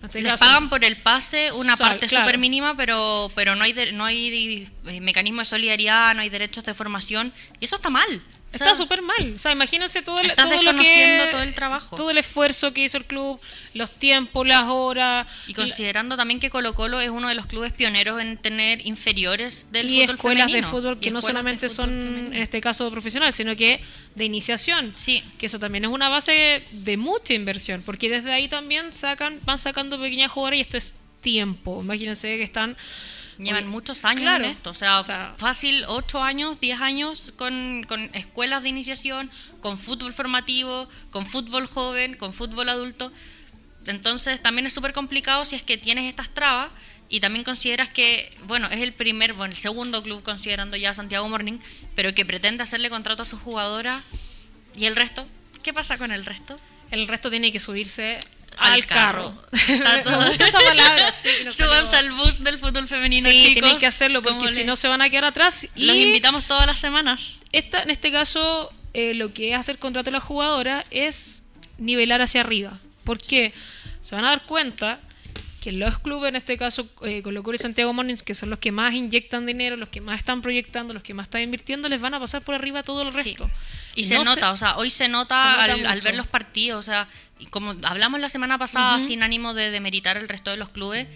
[0.03, 2.25] este Les caso- pagan por el pase una Sal- parte claro.
[2.25, 6.29] súper mínima, pero, pero no hay, de- no hay eh, mecanismo de solidaridad, no hay
[6.29, 7.33] derechos de formación.
[7.59, 8.21] Y eso está mal.
[8.53, 9.33] O sea, Está súper mal.
[9.35, 11.95] O sea, imagínense todo, el, todo lo que todo el trabajo.
[11.95, 13.39] todo el esfuerzo que hizo el club,
[13.73, 15.25] los tiempos, las horas.
[15.47, 19.67] Y considerando también que Colo Colo es uno de los clubes pioneros en tener inferiores
[19.71, 20.67] del y fútbol escuelas femenino.
[20.67, 22.35] de fútbol que no solamente son, femenino.
[22.35, 23.81] en este caso, profesional, sino que
[24.15, 24.91] de iniciación.
[24.95, 25.23] Sí.
[25.37, 29.59] Que eso también es una base de mucha inversión, porque desde ahí también sacan van
[29.59, 31.81] sacando pequeñas jugadoras y esto es tiempo.
[31.81, 32.75] Imagínense que están...
[33.41, 34.45] Llevan Oye, muchos años claro.
[34.45, 38.69] en esto, o sea, O sea, fácil 8 años, 10 años con, con escuelas de
[38.69, 43.11] iniciación, con fútbol formativo, con fútbol joven, con fútbol adulto.
[43.87, 46.69] Entonces también es súper complicado si es que tienes estas trabas
[47.09, 51.27] y también consideras que, bueno, es el primer, bueno, el segundo club considerando ya Santiago
[51.27, 51.57] Morning,
[51.95, 54.03] pero que pretende hacerle contrato a sus jugadoras
[54.75, 55.27] y el resto,
[55.63, 56.59] ¿qué pasa con el resto?
[56.91, 58.19] El resto tiene que subirse
[58.57, 59.33] Al al, carro.
[59.51, 59.73] carro.
[59.73, 61.29] Está todo- esa palabra, sí.
[61.45, 63.53] no Súbanse al bus del fútbol femenino, Sí, chicos.
[63.53, 65.67] tienen que hacerlo porque ¿Cómo si no se van a quedar atrás.
[65.75, 67.33] Y Los invitamos todas las semanas.
[67.51, 71.43] esta, en este caso, eh, lo que hace el contrato de la jugadora es
[71.77, 72.77] nivelar hacia arriba.
[73.03, 73.53] ¿Por qué?
[74.01, 74.99] Se van a dar cuenta
[75.61, 78.59] que los clubes, en este caso eh, Colo Colo y Santiago Mornings, que son los
[78.59, 82.01] que más inyectan dinero, los que más están proyectando, los que más están invirtiendo, les
[82.01, 83.21] van a pasar por arriba todo el Sí.
[83.23, 83.49] resto.
[83.95, 86.79] Y se No nota, o sea, hoy se nota, se nota al, ver los partidos,
[86.79, 87.07] o sea,
[87.39, 91.07] y como hablamos la semana pasada, sin ánimo de demeritar el resto de los clubes,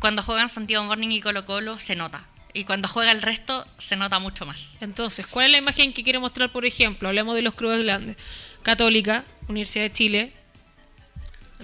[0.00, 2.26] cuando juegan Santiago Morning y Colo Colo se nota.
[2.52, 4.76] Y cuando juega el resto se nota mucho más.
[4.80, 7.08] Entonces, ¿cuál es la imagen que quiere mostrar, por ejemplo?
[7.08, 8.16] Hablemos de los clubes grandes.
[8.62, 10.32] Católica, Universidad de Chile.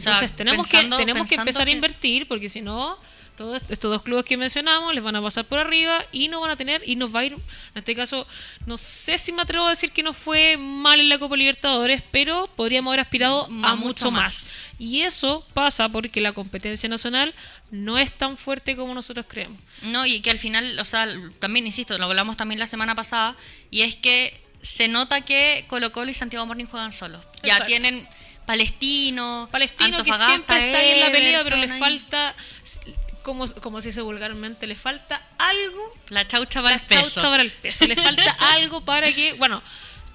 [0.01, 2.99] O sea, Entonces, tenemos, pensando- que, tenemos que empezar que- a invertir, porque si no,
[3.37, 6.51] todos estos dos clubes que mencionamos les van a pasar por arriba y no van
[6.51, 7.41] a tener, y nos va a ir, en
[7.75, 8.27] este caso,
[8.67, 12.03] no sé si me atrevo a decir que nos fue mal en la Copa Libertadores,
[12.11, 14.45] pero podríamos haber aspirado A a mucho más.
[14.45, 14.53] más.
[14.79, 17.35] Y eso pasa porque la competencia nacional
[17.71, 19.59] no es tan fuerte como nosotros creemos.
[19.83, 21.09] No, y que al final, o sea,
[21.39, 23.37] también, insisto, lo hablamos también la semana pasada,
[23.71, 27.25] y es que se nota que Colo Colo y Santiago Morning juegan solos.
[27.43, 28.07] Ya tienen
[28.51, 32.35] Palestino, Palestino que siempre está ahí en la pelea, pero le falta,
[33.23, 37.03] como, como se dice vulgarmente, le falta algo La chaucha para la el peso.
[37.15, 37.87] chaucha para el peso.
[37.87, 39.63] Le falta algo para que, bueno,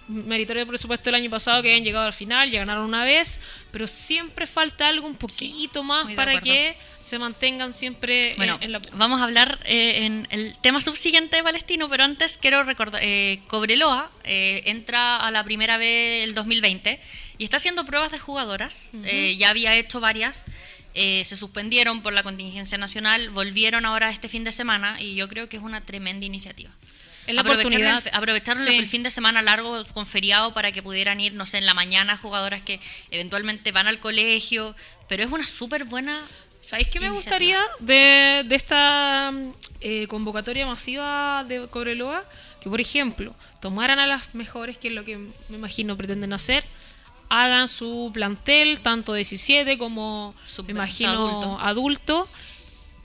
[0.07, 3.39] meritorio por supuesto el año pasado que habían llegado al final, ya ganaron una vez,
[3.71, 6.45] pero siempre falta algo un poquito más para acuerdo.
[6.45, 8.79] que se mantengan siempre en- Bueno, en, la...
[8.93, 13.39] vamos a hablar eh, en el tema subsiguiente de Palestino, pero antes quiero recordar, eh,
[13.47, 16.99] Cobreloa eh, entra a la primera vez el 2020
[17.37, 20.43] y está haciendo pruebas de jugadoras, eh, ya había hecho varias,
[20.93, 25.27] eh, se suspendieron por la contingencia nacional, volvieron ahora este fin de semana y yo
[25.27, 26.69] creo que es una tremenda iniciativa.
[27.27, 28.75] La Aprovecharon el- aprovecharon Sí.
[28.75, 31.73] el fin de semana largo con feriado para que pudieran ir, no sé, en la
[31.73, 34.75] mañana jugadoras que eventualmente van al colegio,
[35.09, 36.21] pero es una súper buena
[36.61, 39.31] ¿Sabéis qué me gustaría de, de esta
[39.81, 42.25] eh, convocatoria masiva de Cobreloa?
[42.59, 46.63] Que, por ejemplo, tomaran a las mejores, que es lo que me imagino pretenden hacer,
[47.29, 51.59] hagan su plantel, tanto 17 como, Sub- me imagino, adulto.
[51.59, 52.27] adulto.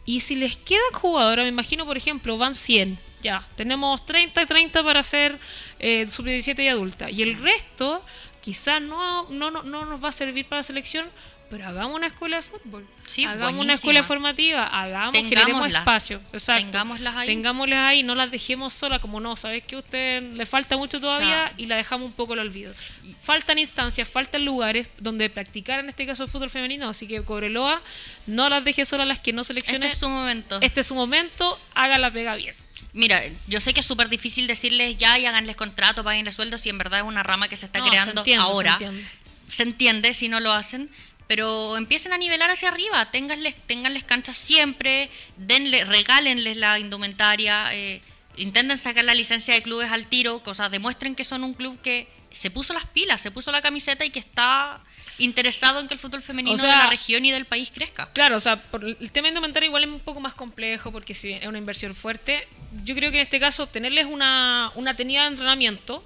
[0.05, 2.99] Y si les quedan jugadoras, me imagino, por ejemplo, van 100.
[3.23, 5.39] Ya, tenemos 30 y 30 para hacer
[5.79, 7.11] eh, sub-17 y adulta.
[7.11, 8.03] Y el resto,
[8.41, 11.07] quizás no, no, no, no nos va a servir para la selección,
[11.51, 12.87] pero hagamos una escuela de fútbol.
[13.05, 13.65] Sí, hagamos buenísima.
[13.65, 16.21] una escuela formativa, hagamos, generemos espacio.
[16.33, 16.63] Exacto.
[16.67, 17.27] Tengámoslas ahí.
[17.27, 21.01] Tengámoslas ahí, no las dejemos solas, como no, sabes que a usted le falta mucho
[21.01, 21.55] todavía Chao.
[21.57, 22.73] y la dejamos un poco al olvido.
[23.21, 27.83] Faltan instancias, faltan lugares donde practicar en este caso el fútbol femenino, así que Cobreloa
[28.27, 29.93] no las deje solas las que no Este selecciones.
[29.95, 30.59] es su momento.
[30.61, 32.55] Este es su momento, haga la pega bien.
[32.93, 36.71] Mira, yo sé que es súper difícil decirles ya y háganles contrato, paguenles sueldos, si
[36.71, 38.73] en verdad es una rama que se está No, se creando se ahora.
[38.73, 39.05] entiende.
[39.49, 40.91] Se entiende si no lo hacen,
[41.31, 48.03] pero empiecen a nivelar hacia arriba, ténganles, ténganles canchas siempre, denle, regálenles la indumentaria, eh,
[48.37, 52.09] intenten sacar la licencia de clubes al tiro, cosas, demuestren que son un club que
[52.33, 54.81] se puso las pilas, se puso la camiseta y que está
[55.19, 58.13] interesado en que el fútbol femenino O sea, de la región y del país crezca.
[58.13, 61.35] Claro, o sea, por el tema indumentario igual es un poco más complejo porque si
[61.35, 62.49] es una inversión fuerte,
[62.83, 66.03] yo creo que en este caso tenerles una, una tenida de entrenamiento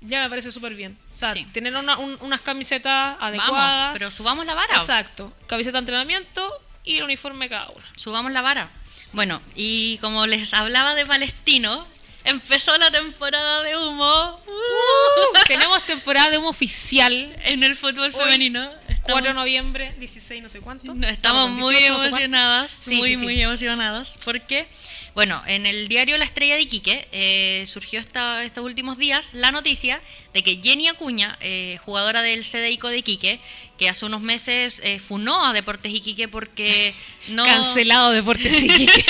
[0.00, 0.96] ya me parece súper bien.
[1.20, 1.44] Sea, Sí.
[1.52, 3.92] tener una- un- unas camisetas Vamos, adecuadas.
[3.92, 4.76] pero subamos la vara.
[4.78, 5.32] Exacto.
[5.46, 6.50] Camiseta de entrenamiento
[6.84, 7.84] y el uniforme cada uno.
[7.96, 8.70] Subamos la vara.
[9.12, 11.86] Bueno, y como les hablaba de Palestino,
[12.24, 17.36] empezó la temporada de humo uh, Tenemos temporada de humo oficial.
[17.44, 18.70] en el fútbol Hoy, femenino.
[19.02, 20.94] 4 de noviembre, 16 no sé cuánto.
[21.06, 24.68] estamos muy 18 no sé emocionadas, Sí, muy, muy emocionadas, porque,
[25.14, 29.50] bueno, en el diario La Estrella de Iquique eh, surgió esta, estos últimos días la
[29.50, 30.00] noticia
[30.32, 33.40] de que Jenny Acuña, eh, jugadora del CDICO de Iquique,
[33.78, 36.94] que hace unos meses eh, funó a Deportes Iquique porque
[37.28, 37.44] no...
[37.44, 39.04] Cancelado Deportes Iquique.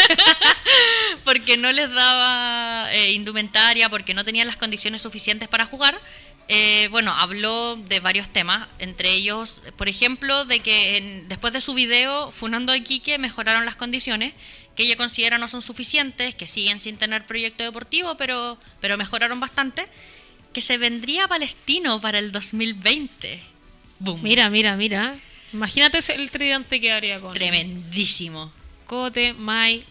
[1.24, 6.00] porque no les daba eh, indumentaria, porque no tenían las condiciones suficientes para jugar.
[6.52, 11.60] Eh, bueno, habló de varios temas, entre ellos, por ejemplo, de que en- después de
[11.60, 14.34] su video Funando a Iquique mejoraron las condiciones,
[14.76, 19.40] que ella considera no son suficientes, que siguen sin tener proyecto deportivo, pero, pero mejoraron
[19.40, 19.86] bastante,
[20.53, 23.40] que se vendría a Palestino para el 2020.
[23.99, 24.22] Boom.
[24.22, 25.16] mira, mira, mira.
[25.53, 28.53] Imagínate el tridente que haría con Tremendísimo.
[28.86, 29.84] Cote, Mai,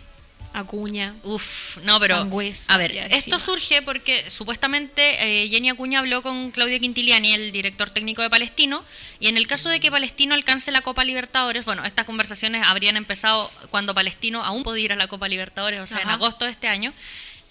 [0.54, 1.16] Acuña.
[1.24, 6.52] Uf, no, pero Sangüesa, a ver, esto surge porque supuestamente eh, Jenny Acuña habló con
[6.52, 8.84] Claudio Quintiliani, el director técnico de Palestino,
[9.20, 12.97] y en el caso de que Palestino alcance la Copa Libertadores, bueno, estas conversaciones habrían
[12.97, 16.52] empezado cuando Palestino aún podía ir a la Copa Libertadores, o sea, en agosto de
[16.52, 16.93] este año.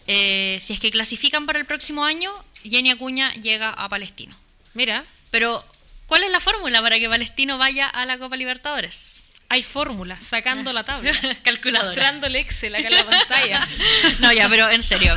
[0.07, 2.33] Eh, si es que clasifican para el próximo año,
[2.63, 4.37] Jenny Acuña llega a Palestino.
[4.75, 5.65] Mira, Pero,
[6.07, 9.21] ¿cuál es la fórmula para que Palestino vaya a la Copa Libertadores?
[9.49, 11.13] Hay fórmulas, sacando la tabla.
[11.43, 11.89] Calculadora.
[11.91, 13.69] Mostrando el Excel acá en la pantalla.
[14.21, 15.17] No, ya, pero en serio.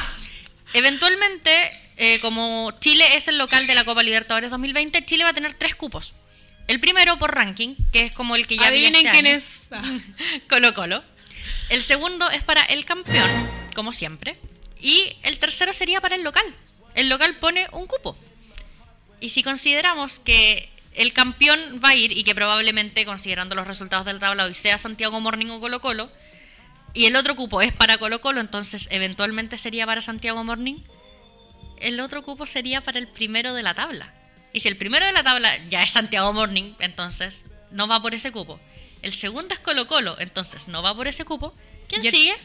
[0.73, 5.33] Eventualmente, eh, como Chile es el local de la Copa Libertadores 2020, Chile va a
[5.33, 6.15] tener tres cupos.
[6.67, 9.37] El primero por ranking, que es como el que ya viene Adivinen este quién año.
[9.37, 10.43] es.
[10.49, 11.03] Colo Colo.
[11.69, 13.29] El segundo es para el campeón,
[13.75, 14.37] como siempre.
[14.79, 16.45] Y el tercero sería para el local.
[16.95, 18.17] El local pone un cupo.
[19.19, 24.05] Y si consideramos que el campeón va a ir, y que probablemente, considerando los resultados
[24.05, 26.11] del tabla hoy, sea Santiago Morning o Colo Colo,
[26.93, 30.79] y el otro cupo es para Colo Colo, entonces eventualmente sería para Santiago Morning,
[31.77, 34.13] el otro cupo sería para el primero de la tabla.
[34.53, 38.13] Y si el primero de la tabla ya es Santiago Morning, entonces no va por
[38.13, 38.59] ese cupo.
[39.01, 41.53] El segundo es Colo Colo, entonces no va por ese cupo.
[41.87, 42.35] ¿Quién sigue?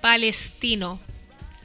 [0.00, 1.00] Palestino.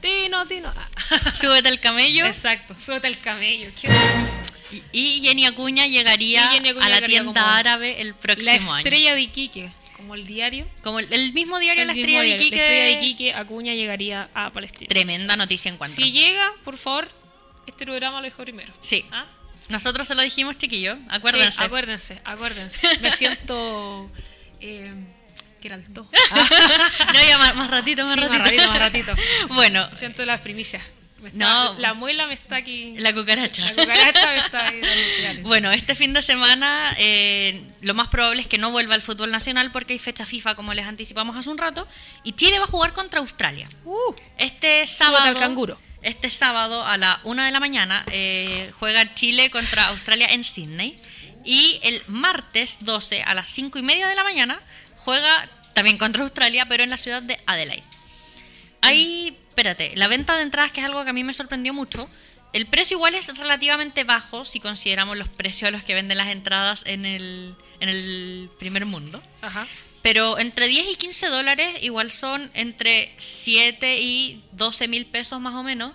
[0.06, 0.72] Tino, Tino.
[1.34, 2.26] Súbete al camello.
[2.26, 3.70] Exacto, súbete el camello.
[3.80, 8.00] ¿Qué es Y, y Jenny Acuña llegaría Y Jenny Acuña a la llegaría tienda árabe
[8.00, 10.64] el La próximo estrella de Iquique, como el diario.
[10.64, 10.72] año.
[10.82, 12.56] Como el, el mismo diario El La mismo Estrella de Iquique.
[12.56, 14.88] La estrella de Iquique, Acuña llegaría a Palestina.
[14.88, 16.04] Tremenda noticia encuentro.
[16.04, 17.08] Si llega, por favor,
[17.66, 18.72] este programa lo dejo primero.
[18.80, 19.04] Sí.
[19.10, 19.26] ¿Ah?
[19.68, 20.96] Nosotros se lo dijimos, chiquillo.
[21.08, 21.58] Acuérdense.
[21.58, 23.00] Sí, acuérdense, acuérdense.
[23.00, 24.10] Me siento.
[24.58, 24.90] Eh,
[25.68, 26.08] que era el do.
[27.12, 28.44] no, ya más, más ratito, más Sí, más ratito.
[28.44, 29.12] ratito, más ratito.
[29.54, 30.82] bueno, Siento las primicias.
[31.24, 31.74] Está- No.
[31.78, 32.94] La muela me está aquí.
[32.98, 33.64] la cucaracha.
[33.64, 34.80] La cucaracha me está ahí.
[35.42, 39.30] Bueno, este fin de semana eh, lo más probable es que no vuelva al fútbol
[39.30, 41.88] nacional porque hay fecha FIFA, como les anticipamos hace un rato,
[42.22, 43.66] y Chile va a jugar contra Australia.
[43.84, 45.80] Uh, Este sábado, al canguro.
[46.02, 50.96] este sábado a la una de la mañana eh, juega Chile contra Australia en Sydney
[51.44, 54.60] y el martes 12 a las cinco y media de la mañana
[54.98, 57.84] juega también contra Australia, pero en la ciudad de Adelaide.
[58.80, 62.08] Ahí, espérate, la venta de entradas, que es algo que a mí me sorprendió mucho,
[62.54, 66.28] el precio igual es relativamente bajo si consideramos los precios a los que venden las
[66.28, 69.22] entradas en el, en el primer mundo.
[69.42, 69.66] Ajá.
[70.00, 75.52] Pero entre 10 y 15 dólares igual son entre 7 y 12 mil pesos más
[75.54, 75.92] o menos.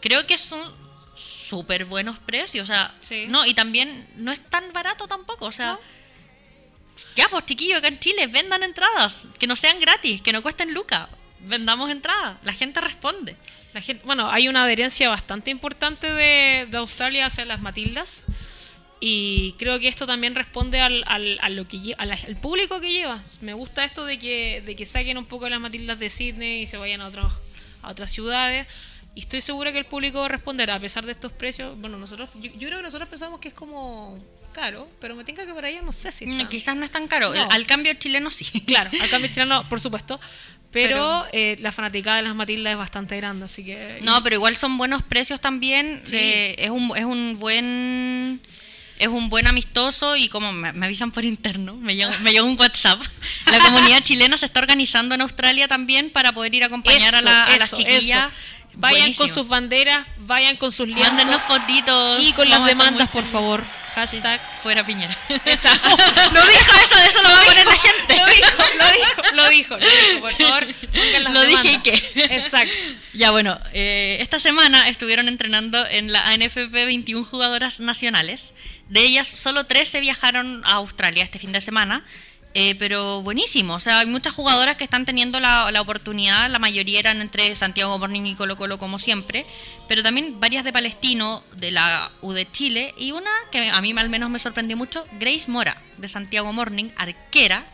[0.00, 0.60] Creo que son
[1.14, 2.68] súper buenos precios.
[2.68, 3.26] O sea, Sí.
[3.28, 5.44] no, y también no es tan barato tampoco.
[5.46, 5.99] O sea, No.
[7.16, 9.26] Ya pues chiquillos acá en Chile, vendan entradas.
[9.38, 11.08] Que no sean gratis, que no cuesten lucas.
[11.40, 12.36] Vendamos entradas.
[12.44, 13.36] La gente responde.
[13.72, 18.24] La gente, bueno, hay una adherencia bastante importante de, de Australia hacia las Matildas.
[19.02, 22.80] Y creo que esto también responde al, al, lo que lle- a la- al público
[22.80, 23.22] que lleva.
[23.40, 26.66] Me gusta esto de que, de que saquen un poco las Matildas de Sydney y
[26.66, 27.32] se vayan a, otros
[27.82, 28.66] a otras ciudades.
[29.14, 31.80] Y estoy segura que el público responderá a pesar de estos precios.
[31.80, 35.46] Bueno, nosotros yo, yo creo que nosotros pensamos que es como caro, pero me tinca
[35.46, 36.48] que para allá no sé si Mm.
[36.48, 37.32] Quizás no es tan caro.
[37.34, 37.48] No.
[37.50, 38.44] Al cambio chileno sí.
[38.66, 40.20] Claro, al cambio chileno, por supuesto.
[40.72, 43.98] Pero, Pero- eh, la fanaticada de las Matildas es bastante grande, así que...
[44.02, 46.00] No, pero igual son buenos precios también.
[46.04, 46.14] Sí.
[46.16, 48.40] eh, es, un, es un buen
[49.00, 52.46] es un buen amistoso y como me, me avisan por interno, me llegó, me llegó
[52.46, 53.00] un WhatsApp.
[53.50, 57.22] La comunidad chilena se está organizando en Australia también para poder ir a acompañar a,
[57.22, 58.26] la- a las chiquillas.
[58.28, 58.59] eso.
[58.74, 59.26] Vayan Buenísimo.
[59.26, 62.22] con sus banderas, vayan con sus lienzos Mándennos fotitos.
[62.22, 63.64] y con las demandas, por favor.
[63.94, 64.40] Hashtag.
[64.62, 65.16] Fuera Piñera.
[65.44, 65.74] Esa.
[66.32, 68.16] no dijo eso, de eso lo va a poner la gente.
[68.18, 70.66] Lo dijo, lo dijo, lo dijo, lo dijo, por favor.
[71.20, 71.82] las Lo dije y demandas.
[72.14, 72.34] qué.
[72.36, 72.72] Exacto.
[73.14, 78.54] Ya bueno, eh, esta semana estuvieron entrenando en la ANFP 21 jugadoras nacionales.
[78.88, 82.04] De ellas, solo 13 viajaron a Australia este fin de semana.
[82.54, 86.58] Eh, pero buenísimo, o sea, hay muchas jugadoras que están teniendo la, la oportunidad, la
[86.58, 89.46] mayoría eran entre Santiago Morning y Colo Colo como siempre,
[89.86, 93.94] pero también varias de Palestino, de la U de Chile, y una que a mí
[93.96, 97.66] al menos me sorprendió mucho, Grace Mora, de Santiago Morning, arquera.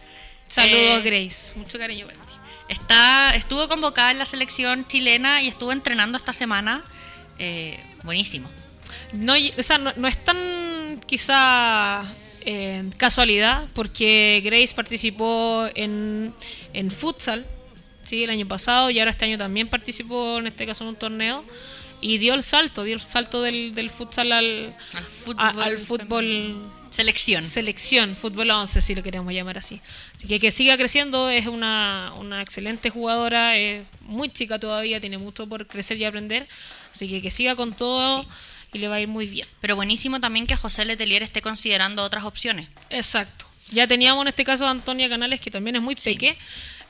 [0.49, 1.59] Saludos, Eh, Grace.
[1.59, 2.35] Mucho cariño para ti.
[2.68, 6.85] Está, estuvo convocada en la selección chilena y estuvo entrenando esta semana.
[7.39, 8.49] Eh, buenísimo.
[9.12, 12.05] No, o sea, no, no es tan quizá
[12.47, 16.32] eh, casualidad, porque Grace participó en,
[16.72, 17.44] en futsal
[18.05, 20.97] sí, el año pasado y ahora este año también participó, en este caso, en un
[20.97, 21.44] torneo.
[22.01, 25.62] Y dio el salto, dio el salto del, del futsal al, Al a- fútbol.
[25.62, 26.57] al fútbol
[26.90, 27.42] Selección.
[27.42, 29.80] selección, fútbol 11 si lo queremos llamar así.
[30.14, 35.16] Así que que siga creciendo, es una, una excelente jugadora, es muy chica todavía, tiene
[35.18, 36.47] mucho por crecer y aprender.
[36.92, 38.28] Así que que siga con todo Sí.
[38.77, 39.47] Y le va a ir muy bien.
[39.61, 42.68] Pero buenísimo también que José Letelier esté considerando otras opciones.
[42.91, 43.47] Exacto.
[43.72, 46.39] Ya teníamos en este caso a Antonia Canales, que también es muy peque,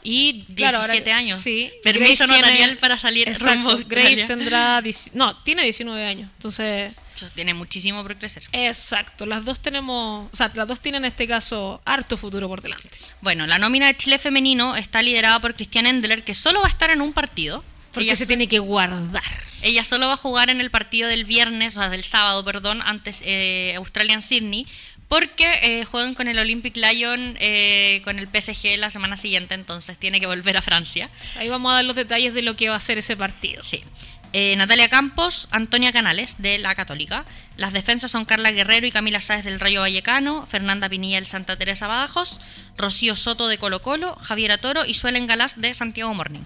[0.02, 1.40] Y claro, ahora- 17 años.
[1.40, 1.72] Sí.
[1.82, 3.78] Permiso Grace tiene- para salir Exacto, rumbo.
[3.88, 4.80] Grace tendrá.
[5.14, 6.30] No, tiene 19 años.
[6.36, 6.92] Entonces.
[7.34, 8.42] Tiene muchísimo por crecer.
[8.52, 12.60] Exacto, las dos tenemos, o sea, las dos tienen en este caso harto futuro por
[12.60, 12.90] delante.
[13.22, 16.70] Bueno, la nómina de Chile femenino está liderada por Cristian Endler, que solo va a
[16.70, 17.64] estar en un partido.
[17.96, 19.22] Porque Ella se tiene que guardar.
[19.62, 22.82] Ella solo va a jugar en el partido del viernes, o sea, del sábado, perdón,
[22.82, 24.66] antes eh, Australian Sydney,
[25.08, 29.96] porque eh, juegan con el Olympic Lion, eh, con el PSG la semana siguiente, entonces
[29.96, 31.08] tiene que volver a Francia.
[31.36, 33.62] Ahí vamos a dar los detalles de lo que va a ser ese partido.
[33.62, 33.82] Sí.
[34.34, 37.24] Eh, Natalia Campos, Antonia Canales, de la Católica.
[37.56, 41.56] Las defensas son Carla Guerrero y Camila Sáez del Rayo Vallecano, Fernanda Pinilla del Santa
[41.56, 42.40] Teresa Badajoz,
[42.76, 46.42] Rocío Soto de Colo Colo, Javiera Toro y Suelen Galás de Santiago Morning.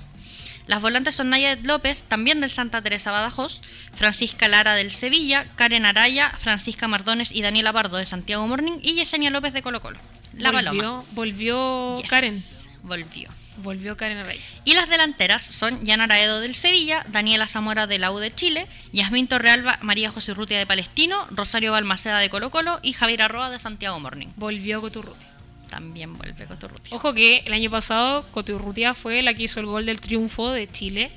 [0.70, 3.60] Las volantes son Naya López, también del Santa Teresa Badajoz,
[3.92, 8.94] Francisca Lara del Sevilla, Karen Araya, Francisca Mardones y Daniela Pardo de Santiago Morning y
[8.94, 9.98] Yesenia López de Colo Colo.
[10.38, 10.70] La Paloma.
[10.70, 12.08] volvió, volvió Yes.
[12.08, 12.44] Karen,
[12.84, 13.28] Volvió.
[13.56, 14.40] volvió Karen Araya.
[14.64, 18.68] Y las delanteras son Yanara Edo del Sevilla, Daniela Zamora de la U de Chile,
[18.92, 23.50] Yasmín Torrealba, María José Urrutia de Palestino, Rosario Balmaceda de Colo Colo y Javier Arroa
[23.50, 24.28] de Santiago Morning.
[24.36, 25.26] Volvió Coturrutia.
[25.70, 26.96] También vuelve Coturrutia.
[26.96, 30.70] Ojo que el año pasado Coturrutia fue la que hizo el gol del triunfo de
[30.70, 31.12] Chile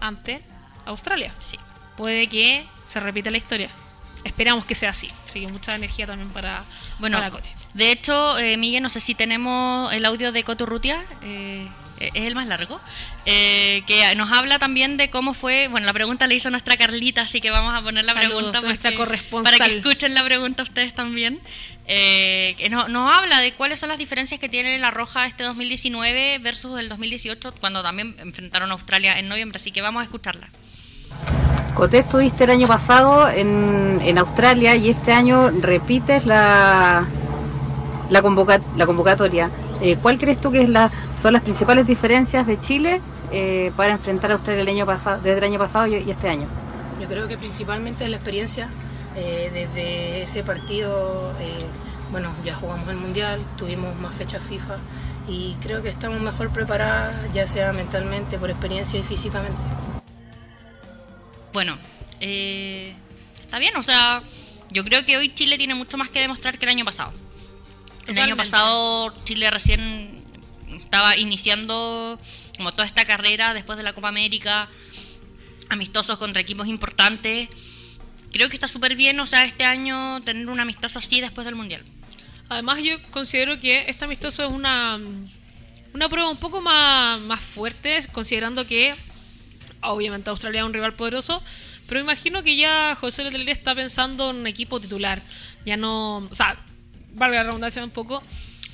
[0.00, 0.40] ante
[0.86, 1.32] Australia.
[1.40, 1.58] Sí.
[1.96, 3.68] Puede que se repita la historia.
[4.24, 5.10] Esperamos que sea así.
[5.28, 6.62] Así que mucha energía también para,
[6.98, 7.48] Bueno, para Cote.
[7.74, 11.68] de hecho, eh, Miguel, no sé si tenemos el audio de Coturrutia, eh,
[12.00, 12.80] es el más largo,
[13.26, 17.20] eh, que nos habla también de cómo fue, bueno, la pregunta le hizo nuestra Carlita,
[17.22, 19.56] así que vamos a poner la Saludos, pregunta nuestra corresponsal.
[19.58, 21.40] para que escuchen la pregunta ustedes también.
[21.86, 25.44] Eh, que no- nos habla de cuáles son las diferencias que tiene la Roja este
[25.44, 30.04] 2019 versus el 2018, cuando también enfrentaron a Australia en noviembre, así que vamos a
[30.04, 30.46] escucharla.
[31.74, 37.06] Coté estuviste el año pasado en, en Australia y este año repites la,
[38.10, 39.50] la, convoca- la convocatoria.
[39.82, 43.92] Eh, ¿Cuál crees tú que es la, son las principales diferencias de Chile eh, para
[43.94, 46.46] enfrentar a Australia el año pasado, desde el año pasado y, y este año?
[47.00, 48.68] Yo creo que principalmente es la experiencia.
[49.16, 51.66] Eh, desde ese partido, eh,
[52.10, 54.76] bueno, ya jugamos el Mundial, tuvimos más fechas FIFA
[55.28, 59.60] y creo que estamos mejor preparadas, ya sea mentalmente, por experiencia y físicamente.
[61.52, 61.78] Bueno,
[62.20, 62.94] eh,
[63.40, 64.22] está bien, o sea,
[64.70, 67.12] yo creo que hoy Chile tiene mucho más que demostrar que el año pasado.
[68.06, 70.22] El año pasado Chile recién
[70.68, 72.18] estaba iniciando
[72.56, 74.68] como toda esta carrera después de la Copa América,
[75.68, 77.48] amistosos contra equipos importantes.
[78.34, 81.54] Creo que está súper bien, o sea, este año tener un amistoso así después del
[81.54, 81.84] Mundial.
[82.48, 84.98] Además, yo considero que este amistoso es una,
[85.92, 88.92] una prueba un poco más, más fuerte, considerando que
[89.82, 91.40] obviamente Australia es un rival poderoso,
[91.86, 95.22] pero imagino que ya José Letelier está pensando en un equipo titular.
[95.64, 96.16] Ya no.
[96.16, 96.56] O sea,
[97.12, 98.20] valga la redundancia un poco,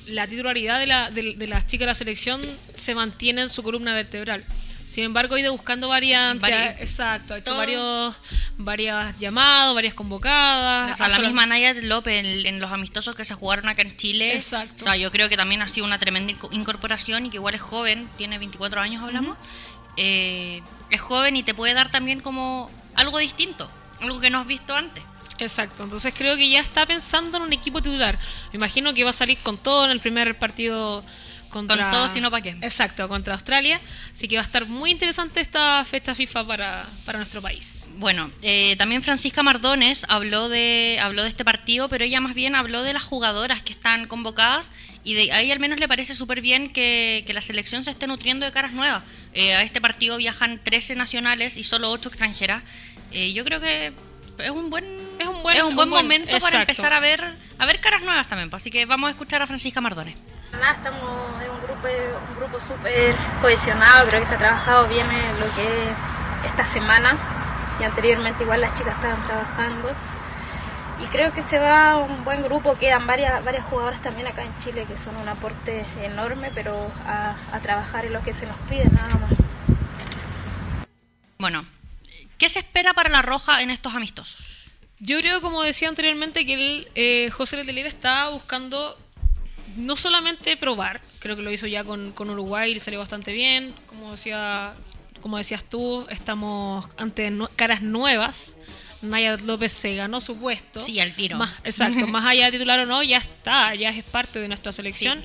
[0.07, 2.41] la titularidad de, la, de, de las chicas de la selección
[2.77, 4.43] se mantiene en su columna vertebral.
[4.91, 6.49] Sin embargo, ha ido buscando variantes.
[6.51, 7.57] Vari- exacto, ha hecho Todo.
[7.59, 8.17] varios,
[8.57, 10.91] varias llamados, varias convocadas.
[10.91, 13.83] O sea, la solo- misma Naya López en, en los amistosos que se jugaron acá
[13.83, 14.35] en Chile.
[14.35, 14.75] Exacto.
[14.77, 17.53] O sea, yo creo que también ha sido una tremenda inco- incorporación y que igual
[17.55, 19.37] es joven, tiene 24 años, hablamos.
[19.97, 23.71] Eh, es joven y te puede dar también como algo distinto,
[24.01, 25.03] algo que no has visto antes.
[25.37, 28.19] Exacto, entonces creo que ya está pensando en un equipo titular.
[28.51, 31.03] Me imagino que va a salir con todo en el primer partido
[31.51, 31.77] contra...
[31.77, 32.55] Con todo, si no, ¿pa' qué?
[32.61, 33.79] Exacto, contra Australia.
[34.13, 37.87] Así que va a estar muy interesante esta fecha FIFA para, para nuestro país.
[37.97, 42.55] Bueno, eh, también Francisca Mardones habló de, habló de este partido, pero ella más bien
[42.55, 44.71] habló de las jugadoras que están convocadas
[45.03, 47.91] y de, a ella al menos le parece súper bien que, que la selección se
[47.91, 49.03] esté nutriendo de caras nuevas.
[49.33, 52.63] Eh, a este partido viajan 13 nacionales y solo 8 extranjeras.
[53.11, 53.93] Eh, yo creo que
[54.41, 54.83] es un buen,
[55.19, 56.45] Es un buen- es un buen un buen- momento exacto.
[56.47, 58.49] para empezar a ver, a ver caras nuevas también.
[58.49, 60.15] pues, Así que vamos a escuchar a Francisca Mardones.
[60.53, 61.07] Nada, estamos
[61.43, 61.87] en un grupo,
[62.29, 65.97] un grupo súper cohesionado, creo que se ha trabajado bien en lo que es
[66.45, 67.15] esta semana
[67.79, 69.95] y anteriormente igual las chicas estaban trabajando
[70.99, 74.55] y creo que se va un buen grupo, quedan varias, varias jugadoras también acá en
[74.59, 78.57] Chile que son un aporte enorme, pero a, a trabajar en lo que se nos
[78.69, 79.31] pide nada más.
[81.39, 81.65] Bueno,
[82.41, 84.65] ¿qué se espera para la Roja en estos amistosos?
[84.99, 88.97] Yo creo, como decía anteriormente, que el, eh, José Letelier está buscando
[89.77, 93.31] no solamente probar, creo que lo hizo ya con, con Uruguay y le salió bastante
[93.31, 94.73] bien, como decía
[95.37, 98.55] decías tú, estamos ante nu- caras nuevas.
[99.01, 100.79] Naya López se ganó su puesto.
[100.79, 101.37] Sí, al tiro.
[101.37, 104.71] Más, exacto, más allá de titular o no, ya está, ya es parte de nuestra
[104.71, 105.21] selección.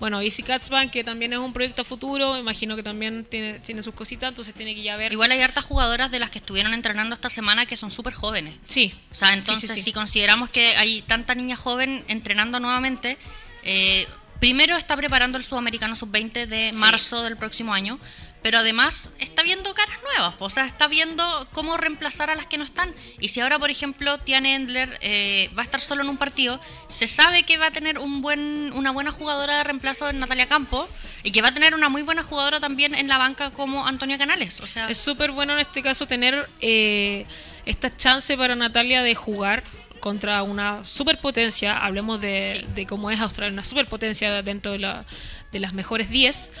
[0.00, 3.82] Bueno, Easy Catsban, que también es un proyecto futuro, me imagino que también tiene, tiene
[3.82, 5.12] sus cositas, entonces tiene que ya ver.
[5.12, 8.54] Igual hay hartas jugadoras de las que estuvieron entrenando esta semana que son súper jóvenes.
[8.66, 8.94] Sí.
[9.10, 9.82] O sea, entonces sí, sí.
[9.82, 13.18] si consideramos que hay tanta niña joven entrenando nuevamente,
[13.64, 14.06] eh,
[14.40, 16.78] primero está preparando el Sudamericano Sub-20 de Sí.
[16.78, 17.98] marzo del próximo año,
[18.40, 22.56] pero además está viendo caras nuevas, o sea, está viendo cómo reemplazar a las que
[22.56, 22.94] no están.
[23.18, 26.60] Y si ahora, por ejemplo, Tiana Endler eh, va a estar solo en un partido,
[26.86, 30.48] se sabe que va a tener un buen, una buena jugadora de reemplazo en Natalia
[30.48, 30.88] Campo
[31.24, 34.18] y que va a tener una muy buena jugadora también en la banca como Antonia
[34.18, 34.60] Canales.
[34.60, 37.26] O sea, Es súper bueno en este caso tener eh,
[37.66, 39.64] esta chance para Natalia de jugar
[40.00, 41.78] contra una superpotencia.
[41.78, 42.66] Hablemos de, Sí.
[42.74, 45.04] de cómo es Australia, una superpotencia dentro de, la-
[45.52, 46.52] de las mejores 10.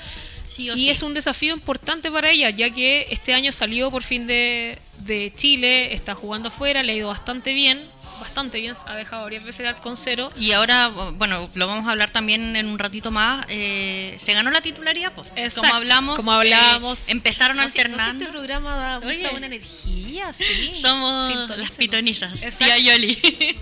[0.44, 0.90] sí o Y sí.
[0.90, 5.30] es un desafío importante para ella, ya que este año salió por fin de, de
[5.36, 7.86] Chile, está jugando afuera, le ha ido bastante bien,
[8.20, 10.30] bastante bien, ha dejado varias veces el arco con cero.
[10.36, 13.46] Y ahora, bueno, lo vamos a hablar también en un ratito más.
[13.48, 15.28] eh, se ganó la titularidad, pues.
[15.36, 16.16] Exacto, Como hablamos.
[16.16, 17.08] como hablábamos.
[17.08, 18.24] eh, empezaron no alternando.
[18.24, 19.16] este programa da Oye.
[19.18, 20.72] mucha buena energía, sí.
[20.74, 22.32] Somos las pitonizas.
[22.58, 23.14] Tía Yoli.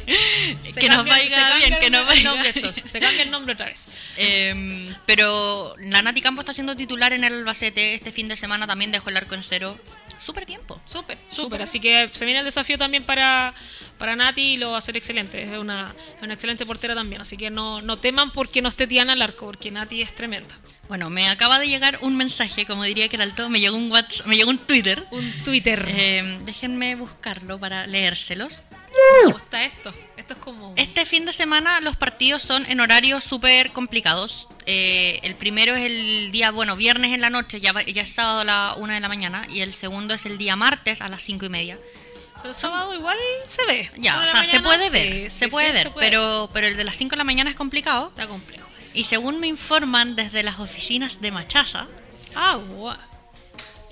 [0.78, 2.72] Que nos vaya bien, que nos vaya bien.
[2.72, 3.86] Se cambia el nombre otra vez.
[4.16, 7.94] Eh, pero la Nati Campo está siendo titular en el Albacete.
[7.94, 9.78] Este fin de semana también dejó el arco en cero.
[10.18, 10.80] Súper tiempo.
[10.86, 11.62] Súper, Súper.
[11.62, 13.54] Así que se viene el desafío también para,
[13.98, 15.42] para Nati y lo va a hacer excelente.
[15.42, 17.20] Es una, una excelente portera también.
[17.20, 20.54] Así que no, no teman porque no esté Tiana al arco, porque Nati es tremenda.
[20.88, 23.48] Bueno, me acaba de llegar un mensaje, como diría Keralto.
[23.48, 25.04] Me llegó un WhatsApp, me llegó un Twitter.
[25.10, 25.84] Un Twitter.
[25.88, 28.62] Eh, déjenme buscarlo para leérselos.
[29.24, 29.92] ¿Cómo está esto?
[30.26, 30.74] Esto es como.
[30.76, 34.48] Este fin de semana los partidos son en horarios súper complicados.
[34.66, 38.40] Eh, el primero es el día, bueno, viernes en la noche, ya, ya es sábado
[38.40, 39.46] a la una de la mañana.
[39.48, 41.78] Y el segundo es el día martes a las cinco y media.
[42.42, 43.16] Pero sábado igual
[43.46, 43.90] se ve.
[43.98, 46.76] Ya, o sea, se puede ver, sí, se sí, puede ver, puede pero, pero el
[46.76, 48.08] de las 5 de la mañana es complicado.
[48.08, 48.68] Está complejo.
[48.94, 51.86] Y según me informan desde las oficinas de Machaza,
[52.34, 52.96] Ah, guau.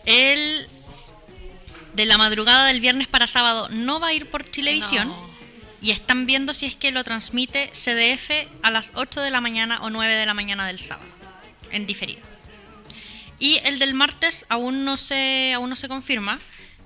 [0.05, 0.68] el
[1.95, 5.09] de la madrugada del viernes para sábado no va a ir por Chilevisión.
[5.09, 5.34] No.
[5.85, 9.82] Y están viendo si es que lo transmite CDF a las 8 de la mañana
[9.82, 11.11] o 9 de la mañana del sábado,
[11.70, 12.22] en diferido.
[13.39, 16.41] Y el del martes aún no se, aún no se confirma,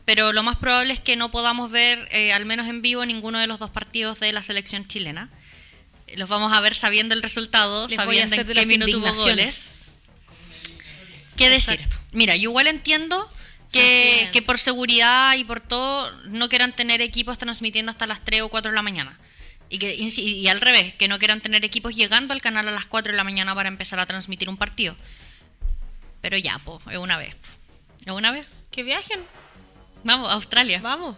[0.05, 3.39] pero lo más probable es que no podamos ver, eh, al menos en vivo, ninguno
[3.39, 5.29] de los dos partidos de la selección chilena.
[6.17, 9.93] Los vamos a ver sabiendo el resultado, Les sabiendo en qué minuto hubo goles.
[11.37, 11.75] ¿Qué decir?
[11.75, 11.99] Exacto.
[12.11, 13.31] Mira, yo igual entiendo
[13.73, 18.43] que, que por seguridad y por todo no quieran tener equipos transmitiendo hasta las 3
[18.43, 19.19] o 4 de la mañana.
[19.71, 22.71] Y, que, y, y al revés, que no quieran tener equipos llegando al canal a
[22.71, 24.97] las 4 de la mañana para empezar a transmitir un partido.
[26.21, 27.37] Pero ya, pues, es una vez.
[28.05, 28.47] Es una vez.
[28.71, 29.21] Que viajen.
[30.05, 30.81] Vamos, Australia.
[30.83, 31.17] Vamos.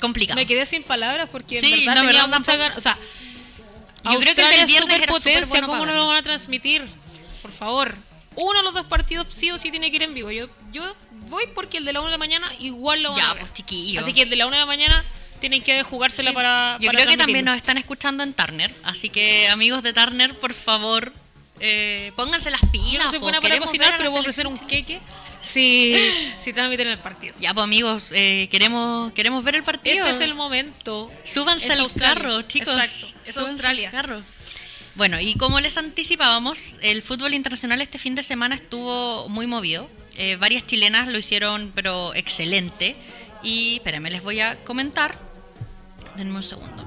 [0.00, 0.36] Complicado.
[0.36, 2.76] Me quedé sin palabras porque Sí, en verdad no, verdad, mucha ganas.
[2.76, 2.98] O sea,
[4.12, 6.86] Yo creo que el viernes superpotencia, superbueno ¿Cómo no lo van a transmitir?
[7.40, 7.96] Por favor.
[8.36, 10.30] Uno de los dos partidos sí o sí tiene que ir en vivo.
[10.30, 10.82] Yo, yo
[11.28, 13.42] voy porque el de la 1 de la mañana igual lo van Ya, a ver.
[13.42, 14.00] pues, chiquillo.
[14.00, 15.04] Así que el de la 1 de la mañana
[15.40, 16.34] tienen que jugársela Sí.
[16.34, 16.78] para.
[16.80, 18.74] Yo para creo que también nos están escuchando en Turner.
[18.82, 21.12] Así que, amigos de Turner, por favor,
[21.60, 22.92] eh, pónganse las pilas.
[22.92, 25.00] Yo no soy buena para cocinar, a pero voy a ofrecer un queque
[25.42, 25.94] si,
[26.38, 27.34] si transmiten el partido.
[27.40, 29.96] Ya, pues amigos, eh, queremos, queremos ver el partido.
[30.06, 31.12] Este es el momento.
[31.24, 32.14] Súbanse Es al Australia.
[32.14, 32.76] carro, chicos.
[32.76, 33.90] Exacto, es Súbanse al Australia.
[33.90, 34.22] carro.
[34.96, 39.88] Bueno, y como les anticipábamos, el fútbol internacional este fin de semana estuvo muy movido.
[40.16, 42.94] Eh, varias chilenas lo hicieron, pero excelente.
[43.42, 45.18] Y espérenme, les voy a comentar.
[46.16, 46.84] Denme un segundo.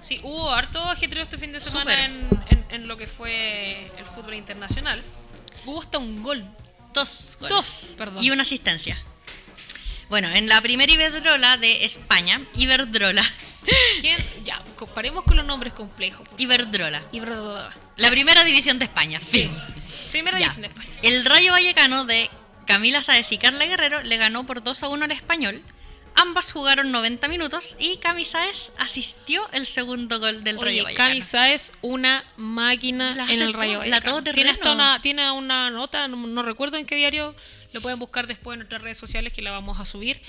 [0.00, 4.04] Sí, hubo harto ajetreo este fin de semana en, en- en lo que fue el
[4.14, 5.02] fútbol internacional.
[5.64, 6.44] Hubo hasta un gol.
[6.94, 7.36] Dos.
[7.40, 7.50] goles.
[7.56, 8.22] Dos, perdón.
[8.22, 8.96] Y una asistencia.
[10.08, 13.24] Bueno, en la primera Iberdrola de España, Iberdrola.
[14.00, 14.24] ¿Quién?
[14.44, 16.26] Ya, comparemos con los nombres complejos.
[16.38, 17.02] Iberdrola.
[17.12, 17.70] Iberdrola.
[17.96, 19.20] La primera división de España.
[19.20, 19.50] Fin.
[20.10, 20.44] Primera Ya.
[20.44, 20.88] división de España.
[21.02, 22.30] El Rayo Vallecano de
[22.66, 25.62] Camila Sáez y Carla Guerrero le ganó por 2 a 1 al español.
[26.18, 31.08] Ambas jugaron 90 minutos y Cami Sáez asistió el segundo gol del Rayo Vallecano.
[31.10, 34.04] Cami Sáez, una máquina La en el Rayo la Vallecano.
[34.12, 34.34] todoterreno.
[34.34, 37.34] Tiene hasta una, tiene una nota, no, no recuerdo en qué diario,
[37.72, 40.22] lo pueden buscar después en nuestras redes sociales que la vamos a subir.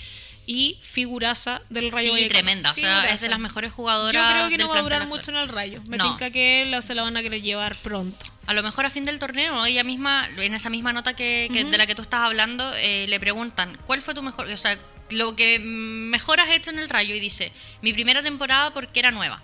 [0.50, 2.34] Y figuraza del Rayo Sí, Vallecano.
[2.34, 2.72] tremenda.
[2.72, 4.14] O sea, es de las mejores jugadoras.
[4.24, 5.82] Yo creo que del no va a durar mucho en el Rayo.
[5.88, 6.18] Me No.
[6.18, 8.26] que la- se la van a querer llevar pronto.
[8.46, 11.78] A lo mejor a fin del torneo, ella misma, en esa misma nota que, de
[11.78, 14.80] la que tú estás hablando, eh, le preguntan, ¿cuál fue tu mejor, o sea,
[15.10, 17.14] lo que mejor has hecho en el Rayo?
[17.14, 19.44] Y dice, mi primera temporada porque era nueva.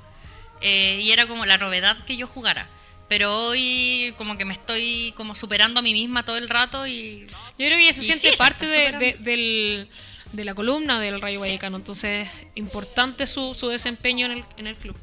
[0.62, 2.70] Eh, y era como la novedad que yo jugara.
[3.10, 7.28] Pero hoy como que me estoy como superando a mí misma todo el rato y...
[7.28, 9.90] Yo creo que ella se siente sí, parte de, de- del-
[10.34, 11.78] de la columna del Rayo Vallecano.
[11.78, 14.98] Entonces, importante su, su desempeño en el, en el club.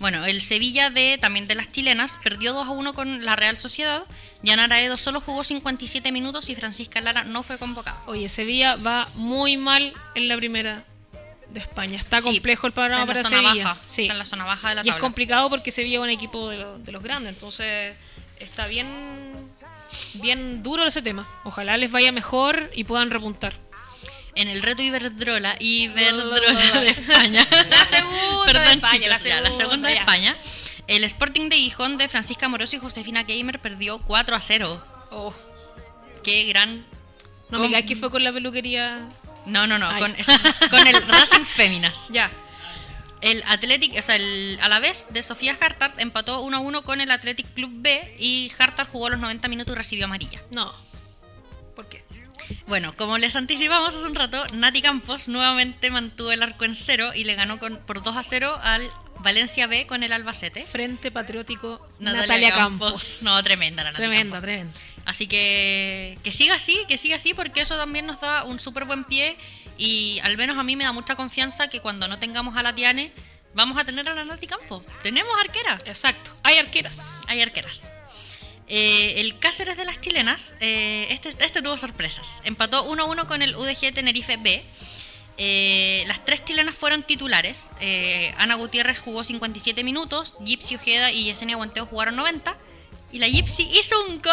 [0.00, 3.56] Bueno, el Sevilla de también de las chilenas perdió 2 a 1 con la Real
[3.56, 4.02] Sociedad.
[4.42, 8.02] Yanara Edo solo jugó 57 minutos y Francisca Lara no fue convocada.
[8.06, 10.84] Oye, Sevilla va muy mal en la primera
[11.50, 11.96] de España.
[11.96, 13.64] Está Sí, complejo el panorama para Sevilla.
[13.64, 14.02] baja, Sí.
[14.02, 16.48] está en la zona baja de la y es complicado porque Sevilla es un equipo
[16.48, 17.94] de, lo- de los grandes, entonces
[18.40, 18.86] está bien
[20.14, 21.28] bien duro ese tema.
[21.44, 23.52] Ojalá les vaya mejor y puedan repuntar.
[24.34, 27.46] En el reto Iberdrola, Iberdrola de España.
[27.68, 29.94] La segunda Perdón, de España, chicos, la ya, la segunda, segunda de.
[29.96, 30.36] España.
[30.86, 34.84] El Sporting de Gijón de Francisca Moroso y Josefina Gamer perdió 4 a 0.
[35.10, 35.34] Oh,
[36.22, 36.84] Qué gran.
[37.50, 39.08] no me digas que fue con la peluquería.
[39.46, 42.06] No, no, no, con, el Racing Féminas.
[42.10, 42.30] Ya.
[43.20, 47.08] El Athletic, o sea, el Alavés de Sofía Hartart empató 1 a 1 con el
[47.08, 50.42] Athletic Club B y Hartart jugó los 90 minutos y recibió amarilla.
[50.50, 50.72] No.
[51.76, 52.02] ¿Por qué?
[52.66, 57.10] Bueno, como les anticipamos hace un rato, Nati Campos nuevamente mantuvo el arco en cero
[57.14, 60.64] y le ganó con, por 2 a 0 al Valencia B con el Albacete.
[60.64, 62.92] Frente Patriótico Natalia Natalia, Campos.
[62.92, 63.18] Campos.
[63.22, 64.42] No, tremenda la Nati Tremenda, Campos.
[64.42, 64.72] tremenda.
[65.04, 68.84] Así que que siga así, que siga así, porque eso también nos da un súper
[68.84, 69.36] buen pie
[69.78, 72.74] y al menos a mí me da mucha confianza que cuando no tengamos a la
[72.74, 73.12] Tiane,
[73.54, 74.82] vamos a tener a la Nati Campos.
[75.02, 76.32] Tenemos arquera, Exacto.
[76.42, 77.20] Hay arqueras.
[77.26, 77.82] hay arqueras.
[78.74, 82.36] Eh, el Cáceres de las chilenas, eh, este, este tuvo sorpresas.
[82.42, 84.62] Empató 1-1 con el UDG Tenerife B.
[85.36, 87.68] Eh, las tres chilenas fueron titulares.
[88.38, 92.56] Ana Gutiérrez jugó 57 minutos, Gypsy Ojeda y Yesenia Guanteo jugaron 90.
[93.12, 94.32] Y la Gypsy hizo un gol.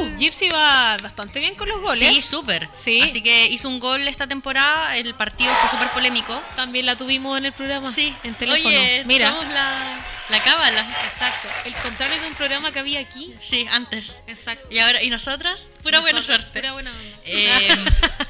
[0.00, 2.14] Uh, Gypsy va bastante bien con los goles.
[2.14, 2.66] Sí, súper.
[2.78, 3.02] Sí.
[3.02, 4.96] Así que hizo un gol esta temporada.
[4.96, 6.40] El partido fue súper polémico.
[6.56, 7.92] También la tuvimos en el programa.
[7.92, 8.68] Sí, En teléfono.
[8.68, 9.32] Oye, Mira.
[9.32, 10.80] somos la, la cábala.
[11.04, 11.48] Exacto.
[11.66, 13.34] El contrario de un programa que había aquí.
[13.38, 14.16] Sí, antes.
[14.26, 14.66] Exacto.
[14.70, 15.68] Y ahora, ¿y nosotras?
[15.82, 16.60] Pura buena Nosotras, suerte.
[16.60, 16.92] Pura buena.
[17.26, 17.68] Eh,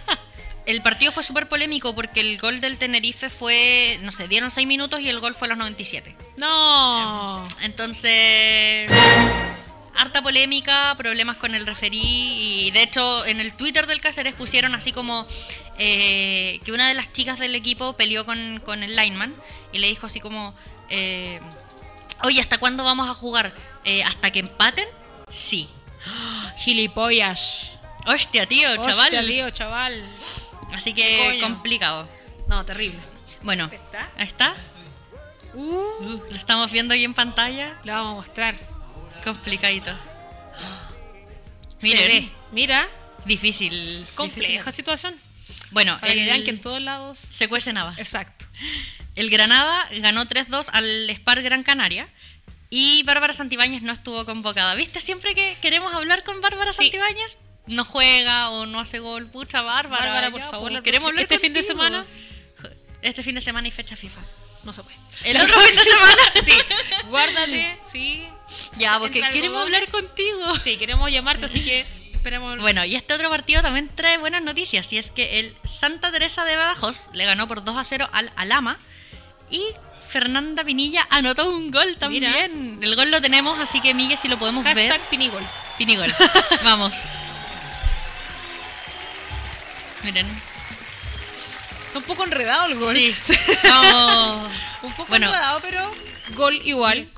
[0.66, 4.66] el partido fue súper polémico porque el gol del Tenerife fue, no sé, dieron 6
[4.66, 6.16] minutos y el gol fue a los 97.
[6.38, 7.46] No.
[7.60, 8.90] Entonces,
[9.94, 14.74] harta polémica, problemas con el referí y de hecho en el Twitter del Cáceres pusieron
[14.74, 15.26] así como
[15.78, 19.34] eh, que una de las chicas del equipo peleó con, con el lineman
[19.72, 20.54] y le dijo así como,
[20.88, 21.40] eh,
[22.22, 23.54] oye, ¿hasta cuándo vamos a jugar?
[23.84, 24.86] Eh, ¿Hasta que empaten?
[25.28, 25.68] Sí.
[26.58, 27.72] Gilipollas.
[28.06, 28.98] Hostia, tío, chaval.
[28.98, 30.04] Hostia, tío, chaval.
[30.72, 32.08] Así ¿Qué que complicado.
[32.46, 33.00] No, terrible.
[33.42, 34.10] Bueno, ¿Está?
[34.18, 34.54] está.
[35.54, 37.78] Uh, lo estamos viendo ahí en pantalla.
[37.84, 38.54] Lo vamos a mostrar.
[39.24, 39.90] Complicadito.
[41.82, 42.30] Miren, ve.
[42.52, 42.88] Mira,
[43.24, 44.06] difícil.
[44.14, 44.72] compleja difícil.
[44.72, 45.14] situación.
[45.70, 47.18] Bueno, Para que el- vean que en todos lados.
[47.30, 47.98] se cuecen habas.
[47.98, 48.44] Exacto.
[49.16, 52.08] El Granada ganó 3-2 al Spar Gran Canaria.
[52.72, 54.74] Y Bárbara Santibáñez no estuvo convocada.
[54.76, 55.00] ¿Viste?
[55.00, 56.84] Siempre que queremos hablar con Bárbara Sí.
[56.84, 59.26] Santibáñez, no juega o no hace gol.
[59.28, 60.04] Pucha, Bárbara.
[60.04, 62.06] Bárbara, por ya, favor, po, la queremos hablar este fin de semana.
[63.02, 64.20] Este fin de semana y fecha FIFA.
[64.62, 64.96] No se puede.
[65.24, 66.22] El otro fin de semana.
[66.44, 66.52] Sí.
[67.08, 68.24] Guárdate, sí.
[68.80, 70.56] Ya, porque queremos hablar contigo.
[70.58, 72.58] Sí, queremos llamarte, así que esperemos.
[72.60, 74.92] Bueno, y este otro partido también trae buenas noticias.
[74.92, 78.32] Y es que el Santa Teresa de Badajoz le ganó por 2 a 0 al
[78.36, 78.78] Alama.
[79.50, 79.62] Y
[80.08, 82.78] Fernanda Pinilla anotó un gol también.
[82.82, 85.00] El gol lo tenemos, así que Miguel, si lo podemos Hashtag ver.
[85.08, 85.42] Pinigol.
[85.78, 86.12] Pinigol.
[86.64, 86.94] Vamos.
[90.02, 90.26] Miren.
[91.86, 92.94] Está un poco enredado el gol.
[92.94, 93.14] Sí.
[93.64, 94.50] Vamos.
[94.82, 95.26] Un poco Bueno.
[95.26, 95.92] enredado, pero
[96.34, 97.08] gol igual.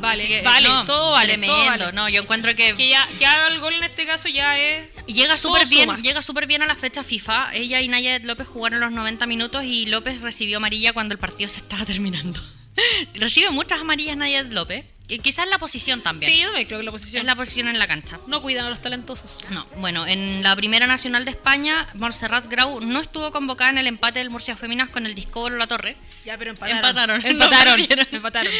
[0.00, 1.32] Vale, que, vale, no, todo vale.
[1.32, 1.56] Tremendo.
[1.56, 1.92] todo vale.
[1.92, 4.88] No, yo encuentro que Que ya, haga el gol en este caso ya es.
[5.06, 5.98] Llega súper bien, suma.
[6.00, 7.50] llega súper bien a la fecha FIFA.
[7.54, 11.48] Ella y Nayet López jugaron los 90 minutos y López recibió amarilla cuando el partido
[11.48, 12.40] se estaba terminando.
[13.14, 14.84] Recibe muchas amarillas Nayet López.
[15.22, 16.30] Quizás la posición también.
[16.30, 17.22] Sí, yo también creo que la posición.
[17.22, 18.20] es la posición en la cancha.
[18.26, 19.38] No cuidan a los talentosos.
[19.50, 23.86] No, bueno, en la Primera Nacional de España, Montserrat Grau no estuvo convocada en el
[23.86, 25.96] empate del Murcia Feminas con el Discobolo La Torre.
[26.26, 26.76] Ya, pero empataron.
[26.76, 27.80] Empataron, Empataron.
[28.12, 28.52] empataron.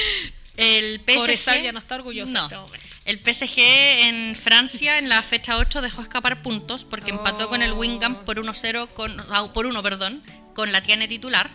[0.59, 2.11] El PSG, Sal no está No.
[2.11, 2.87] en este momento.
[3.05, 7.73] El PSG en Francia en la fecha 8 dejó escapar puntos porque empató con el
[7.73, 10.23] Wingham por 1-0 con ah, por 1, perdón,
[10.55, 11.49] con la Tiene titular.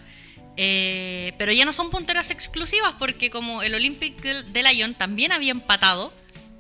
[0.55, 5.33] Eh, pero ya no son punteras exclusivas porque como el Olympique de, de Lyon también
[5.33, 6.13] había empatado,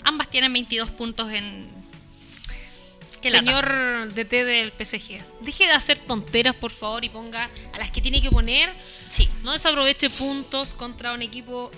[0.03, 1.71] ambas tienen 22 puntos en.
[3.21, 8.01] Señor DT del PSG, deje de hacer tonteras, por favor, y ponga a las que
[8.01, 8.73] tiene que poner.
[9.07, 9.29] Sí.
[9.43, 11.71] No desaproveche puntos contra un equipo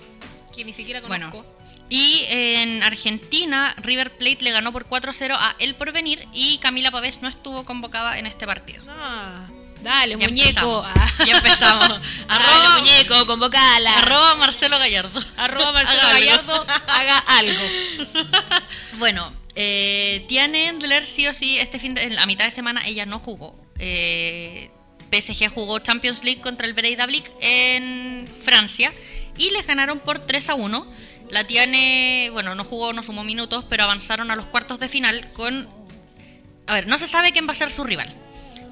[0.56, 1.30] que ni siquiera Bueno.
[1.30, 1.54] conozco.
[1.88, 7.22] Y en Argentina, River Plate le ganó por 4-0 a El Porvenir y Camila Pavés
[7.22, 8.82] no estuvo convocada en este partido.
[8.88, 9.46] Ah,
[9.82, 10.48] dale, Ya muñeco.
[10.48, 10.86] empezamos.
[10.96, 11.12] Ah.
[11.24, 11.88] Ya empezamos.
[12.28, 13.98] Dale, Arroba- muñeco, convocala.
[13.98, 15.20] Arroba Marcelo Gallardo.
[15.36, 16.12] Arroba Marcelo Haga.
[16.18, 17.62] Gallardo, haga algo.
[18.98, 23.06] Bueno, eh, Tiane Endler sí o sí, este fin de, la mitad de semana ella
[23.06, 23.54] no jugó.
[23.78, 24.70] Eh,
[25.12, 28.92] PSG jugó Champions League contra el Breidablik en Francia
[29.38, 30.86] y les ganaron por 3 a 1.
[31.30, 35.28] La Tiane, bueno, no jugó, no sumó minutos, pero avanzaron a los cuartos de final
[35.34, 35.68] con...
[36.66, 38.12] A ver, no se sabe quién va a ser su rival.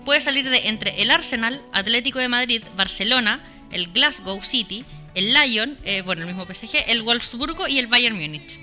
[0.04, 3.40] puede salir de entre el Arsenal, Atlético de Madrid, Barcelona,
[3.70, 4.84] el Glasgow City,
[5.14, 8.58] el Lyon, eh, bueno, el mismo PSG, el Wolfsburgo y el Bayern Múnich.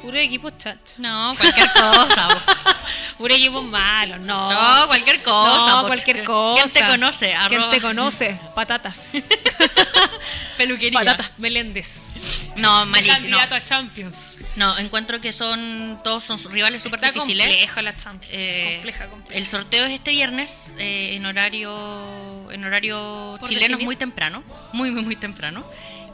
[0.00, 0.94] Puro equipo chacho.
[0.98, 2.28] No, cualquier cosa.
[3.18, 4.50] Puro equipo malo, no.
[4.52, 5.66] No, cualquier cosa.
[5.66, 5.86] No, vos.
[5.86, 6.62] cualquier cosa.
[6.64, 7.34] ¿Quién te conoce?
[7.48, 8.38] ¿Quién Arroba- te conoce?
[8.54, 9.00] Patatas.
[10.56, 10.98] Peluquería.
[11.00, 12.52] Patatas Meléndez.
[12.56, 13.16] No, malísimo.
[13.16, 14.38] Candidato a Champions.
[14.56, 17.46] No, encuentro que son todos son rivales súper difíciles.
[17.46, 18.34] compleja la Champions.
[18.34, 19.38] Eh, compleja, compleja.
[19.38, 23.84] El sorteo es este viernes eh, en horario en horario chileno definir.
[23.84, 24.42] muy temprano,
[24.72, 25.64] muy muy muy temprano.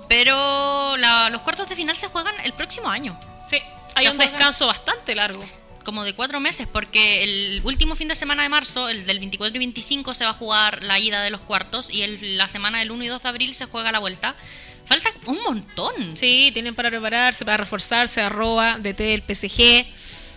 [0.09, 3.59] Pero la- los cuartos de final se juegan el próximo año, Sí,
[3.94, 5.44] hay se un descanso bastante largo.
[5.83, 9.55] Como de cuatro meses, porque el último fin de semana de marzo, el del 24
[9.57, 12.78] y 25, se va a jugar la ida de los cuartos y el- la semana
[12.80, 14.35] del 1 y 2 de abril se juega la vuelta.
[14.85, 16.16] Falta un montón.
[16.16, 19.87] Sí, tienen para prepararse, para reforzarse, arroba, DT el PSG,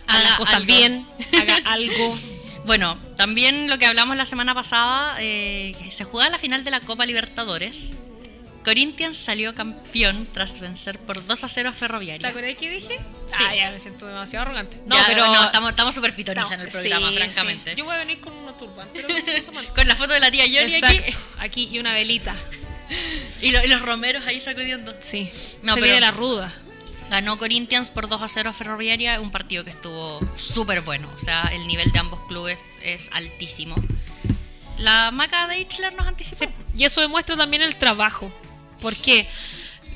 [0.08, 0.68] haga las cosas algo.
[0.68, 1.06] bien,
[1.42, 2.18] haga algo.
[2.66, 6.80] Bueno, también lo que hablamos la semana pasada, eh, se juega la final de la
[6.82, 7.92] Copa Libertadores.
[8.66, 12.28] Corinthians salió campeón tras vencer por 2 a 0 a ¿Te Ferroviaria.
[12.28, 12.98] acuerdas qué dije?
[13.28, 13.44] Sí.
[13.48, 14.78] Ah, ya me siento demasiado arrogante.
[14.86, 17.72] No, pero no, estamos, estamos súper pitones en el programa, sí, francamente.
[17.72, 17.78] sí.
[17.78, 19.70] Yo voy a venir con una semana.
[19.76, 21.00] Con la foto de la tía Yoli aquí.
[21.40, 22.36] Aquí y una velita.
[23.42, 24.96] y, lo- y los romeros ahí sacudiendo.
[25.00, 25.30] Sí.
[25.62, 26.54] No, Se pero- viene la ruda.
[27.10, 31.08] Ganó Corinthians por 2 a 0 a Ferroviaria, un partido que estuvo súper bueno.
[31.16, 33.76] O sea, el nivel de ambos clubes es altísimo.
[34.78, 36.38] La maca de Hitler nos anticipó.
[36.38, 38.32] Sí, y eso demuestra también el trabajo.
[38.82, 39.28] Porque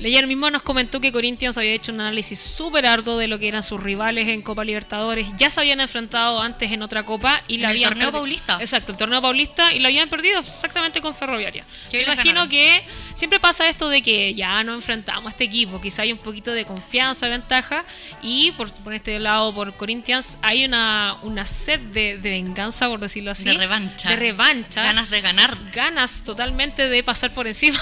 [0.00, 3.48] Leyer mismo nos comentó que Corinthians había hecho un análisis súper arduo de lo que
[3.48, 5.26] eran sus rivales en Copa Libertadores.
[5.36, 8.12] Ya se habían enfrentado antes en otra copa y En la el habían torneo perdi-
[8.12, 8.58] paulista.
[8.60, 11.64] Exacto, el torneo paulista y lo habían perdido exactamente con Ferroviaria.
[11.92, 12.82] Me imagino que
[13.14, 16.50] siempre pasa esto de que ya no enfrentamos a este equipo, quizá hay un poquito
[16.50, 17.84] de confianza, ventaja
[18.22, 23.00] y por, por este lado por Corinthians hay una, una sed de, de venganza, por
[23.00, 23.44] decirlo así.
[23.44, 24.08] De revancha.
[24.08, 25.58] De revancha Ganas de ganar.
[25.74, 27.78] ganas totalmente de pasar por encima.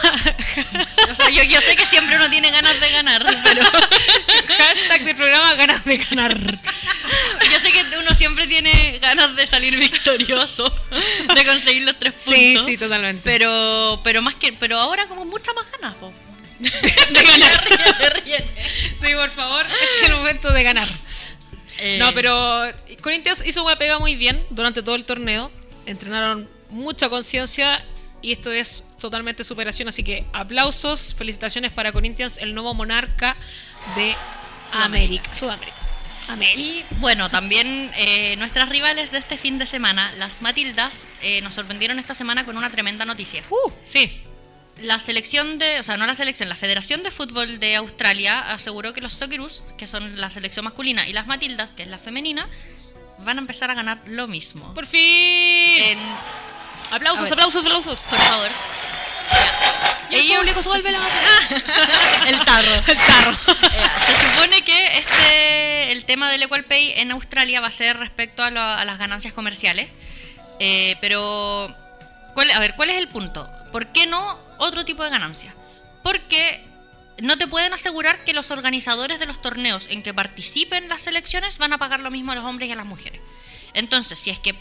[1.10, 3.62] O sea, yo, yo sé que siempre uno tiene ganas de ganar, pero
[4.58, 6.38] Hashtag del programa ganas de ganar.
[7.52, 10.72] yo sé que uno siempre tiene ganas de salir victorioso,
[11.34, 12.34] de conseguir los tres puntos.
[12.34, 13.22] Sí, sí, totalmente.
[13.24, 16.12] Pero, pero más que, pero ahora como muchas más ganas, po.
[16.58, 17.64] de ganar.
[17.68, 18.54] ríete, ríete.
[19.00, 20.88] Sí, por favor, este es el momento de ganar.
[21.78, 22.64] Eh, No, pero
[23.00, 25.50] Corinthians hizo una pega muy bien durante todo el torneo.
[25.86, 27.84] Entrenaron mucha conciencia
[28.22, 29.88] y esto es totalmente superación.
[29.88, 33.36] Así que aplausos, felicitaciones para Corinthians, el nuevo monarca
[33.96, 34.14] de
[34.60, 34.84] Sudamérica.
[34.84, 35.36] América.
[35.36, 35.76] Sudamérica.
[36.28, 36.60] América.
[36.60, 41.54] Y bueno, también eh, nuestras rivales de este fin de semana, las Matildas, eh, nos
[41.54, 43.42] sorprendieron esta semana con una tremenda noticia.
[43.48, 44.20] Uh, sí.
[44.82, 48.92] La selección de, o sea, no la selección, la Federación de Fútbol de Australia aseguró
[48.92, 52.46] que los Socceroos, que son la selección masculina, y las Matildas, que es la femenina,
[53.24, 54.74] van a empezar a ganar lo mismo.
[54.74, 55.00] Por fin.
[55.02, 55.98] En-
[56.90, 58.00] aplausos, aplausos, aplausos.
[58.00, 58.48] por favor.
[60.10, 61.00] Y el público se suelve la
[62.28, 62.74] El tarro.
[62.74, 63.30] El tarro.
[63.72, 67.96] Eh, se supone que este el tema del Equal Pay en Australia va a ser
[67.98, 69.90] respecto a, lo- a las ganancias comerciales.
[70.60, 71.74] Eh, pero,
[72.34, 73.50] ¿cuál, a ver, ¿cuál es el punto?
[73.70, 75.54] ¿Por qué no otro tipo de ganancia?
[76.02, 76.64] Porque
[77.18, 81.58] no te pueden asegurar que los organizadores de los torneos en que participen las selecciones
[81.58, 83.20] van a pagar lo mismo a los hombres y a las mujeres.
[83.74, 84.54] Entonces, si es que,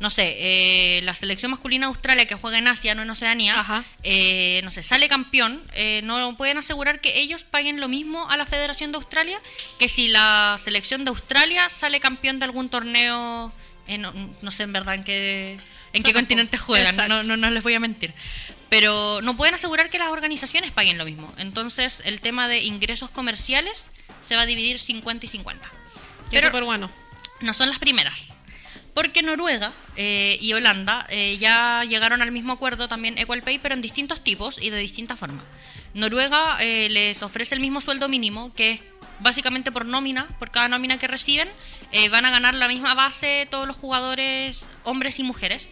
[0.00, 3.84] no sé, eh, la selección masculina de Australia que juega en Asia, no en Oceanía,
[4.02, 8.36] eh, no sé, sale campeón, eh, no pueden asegurar que ellos paguen lo mismo a
[8.36, 9.40] la Federación de Australia
[9.78, 13.52] que si la selección de Australia sale campeón de algún torneo,
[13.98, 15.58] no, no sé en verdad en qué,
[15.92, 18.14] en qué continente juegan, no, no, no les voy a mentir.
[18.70, 21.32] Pero no pueden asegurar que las organizaciones paguen lo mismo.
[21.38, 23.90] Entonces el tema de ingresos comerciales
[24.20, 25.68] se va a dividir 50 y 50.
[25.68, 26.90] Que es Pero- súper bueno.
[27.40, 28.39] no son las primeras.
[28.94, 33.74] Porque Noruega eh, y Holanda eh, ya llegaron al mismo acuerdo también Equal Pay, pero
[33.74, 35.42] en distintos tipos y de distinta forma.
[35.94, 38.82] Noruega eh, les ofrece el mismo sueldo mínimo, que es
[39.20, 41.48] básicamente por nómina, por cada nómina que reciben,
[42.10, 45.70] van a ganar la misma base todos los jugadores, hombres y mujeres.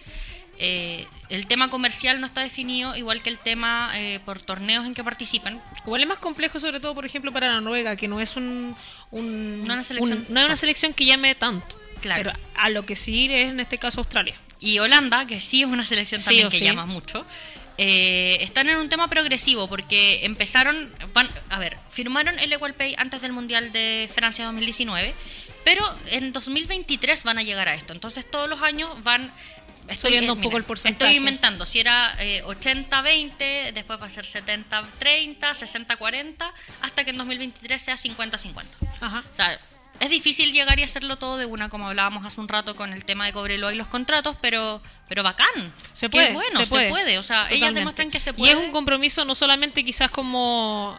[0.58, 3.90] El tema comercial no está definido, igual que el tema
[4.26, 5.62] por torneos en que participan.
[5.86, 8.76] Igual es más complejo, sobre todo, por ejemplo, para la Noruega, que no es un,
[9.10, 11.77] un- No una selección un- no es una selección que llame tanto.
[12.00, 12.32] Claro.
[12.32, 14.34] Pero a lo que sí es en este caso Australia.
[14.60, 16.64] y Holanda, que sí es una selección también que sí.
[16.64, 17.24] llama mucho,
[17.80, 22.96] eh, están en un tema progresivo porque empezaron, van, a ver, firmaron el Equal Pay
[22.98, 25.14] antes del Mundial de Francia 2019,
[25.64, 27.92] pero en 2023 van a llegar a esto.
[27.92, 29.32] Entonces todos los años van...
[29.86, 31.12] Estoy Subiendo un mira, poco el porcentaje.
[31.12, 37.16] Estoy inventando, si era eh, 80-20, después va a ser 70-30, 60-40, hasta que en
[37.16, 38.64] 2023 sea 50-50.
[39.00, 39.24] Ajá.
[39.30, 39.58] O sea,
[40.00, 43.04] Es difícil llegar y hacerlo todo de una, como hablábamos hace un rato con el
[43.04, 45.46] tema de Cobreloa y los contratos, pero pero bacán.
[45.92, 47.18] Se Qué puede, bueno, se puede.
[47.18, 48.52] O sea, ellas demuestran que se Y puede.
[48.52, 50.98] es un compromiso no solamente quizás como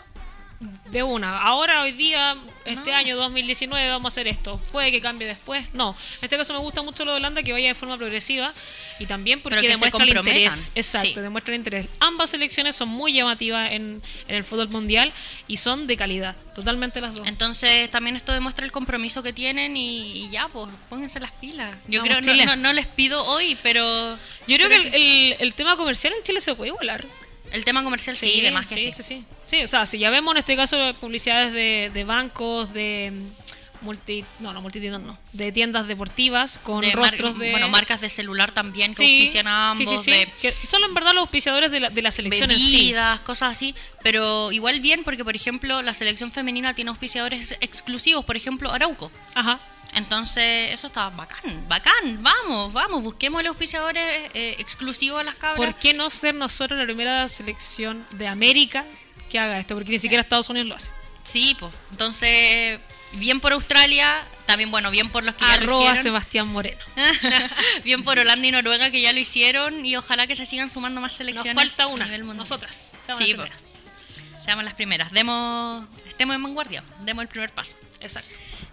[0.92, 1.38] de una.
[1.42, 2.36] Ahora, hoy día,
[2.66, 2.98] este No.
[2.98, 4.62] año 2019, vamos a hacer esto.
[4.72, 5.66] Puede que cambie después.
[5.74, 5.92] No.
[5.92, 8.54] En este caso me gusta mucho lo de Holanda, que vaya de forma progresiva.
[9.00, 10.72] Y también porque demuestra el interés.
[10.76, 11.22] Exacto, Sí.
[11.22, 11.88] demuestra el interés.
[12.02, 15.14] Ambas selecciones son muy llamativas en, en el fútbol mundial
[15.48, 16.36] y son de calidad.
[16.54, 17.26] Totalmente las dos.
[17.26, 21.74] Entonces también esto demuestra el compromiso que tienen y, y ya, pues pónganse las pilas.
[21.88, 24.94] Yo Vamos, creo, no, no, no les pido hoy, pero Yo creo pero que el,
[25.34, 27.06] el- el tema comercial en Chile se puede igualar.
[27.52, 28.92] El tema comercial sí, de más que sí.
[28.96, 29.24] sí, sí.
[29.46, 33.86] Sí, o sea, si ya vemos en este caso publicidades de, de bancos, de mm,
[33.86, 38.02] multi, no, no multitiendas no, de tiendas deportivas con De mar- rostros de Bueno, marcas
[38.02, 40.94] de celular también que Sí, auspician a sí, ambos, sí, sí, de que son en
[40.94, 42.72] verdad los auspiciadores de la, de la selección en sí.
[42.74, 43.74] bebidas, cosas así,
[44.04, 49.12] pero igual bien porque, por ejemplo, la selección femenina tiene auspiciadores exclusivos, por ejemplo, Arauco.
[49.34, 49.60] Ajá.
[49.94, 55.58] Entonces, eso está bacán, bacán, vamos, vamos, busquemos los auspiciadores eh, exclusivos a las cabras.
[55.58, 58.86] ¿Por qué no ser nosotros la primera selección de América
[59.30, 59.76] que haga esto?
[59.76, 60.92] Porque ni siquiera Estados Unidos lo hace.
[61.24, 62.80] Sí, pues, entonces,
[63.14, 66.04] bien por Australia, también, bueno, bien por los que ya lo hicieron.
[66.04, 66.80] Sebastián Moreno.
[67.84, 71.02] bien por Holanda y Noruega que ya lo hicieron y ojalá que se sigan sumando
[71.02, 72.38] más Nos selecciones falta a una, nivel mundial.
[72.38, 72.92] nosotras.
[73.06, 73.44] seamos Sí, las po.
[73.44, 74.44] primeras.
[74.44, 75.12] Seamos las primeras.
[75.12, 77.76] Demos, estemos en vanguardia, demos el primer paso.
[78.00, 78.30] Exacto.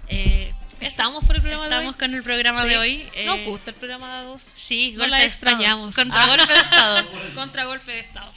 [0.09, 0.53] Eh.
[0.81, 1.95] ¿Estamos por el programa de hoy?
[1.95, 2.69] con el programa Sí.
[2.69, 3.09] de hoy.
[3.25, 4.43] Nos eh, gusta el programa de dos.
[4.43, 5.97] Sí, No golpe la de extrañamos.
[5.97, 6.09] Estado.
[6.11, 6.37] Contra Ah.
[6.37, 7.09] golpe de Estado.
[7.35, 8.33] Contragolpe de Estado.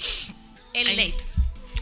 [0.73, 0.95] El Ahí.
[1.11, 1.23] late.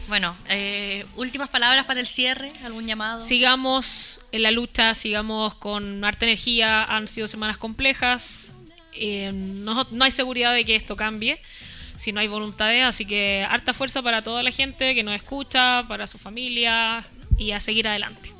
[0.08, 3.20] Bueno, eh, últimas palabras para el cierre, algún llamado.
[3.20, 6.82] Sigamos en la lucha, sigamos con harta energía.
[6.84, 8.52] Han sido semanas complejas.
[9.00, 11.40] eh, no, no hay seguridad de que esto cambie
[11.94, 12.82] si no hay voluntades.
[12.84, 17.06] Así que harta fuerza para toda la gente que nos escucha, para su familia
[17.36, 18.32] y a seguir adelante.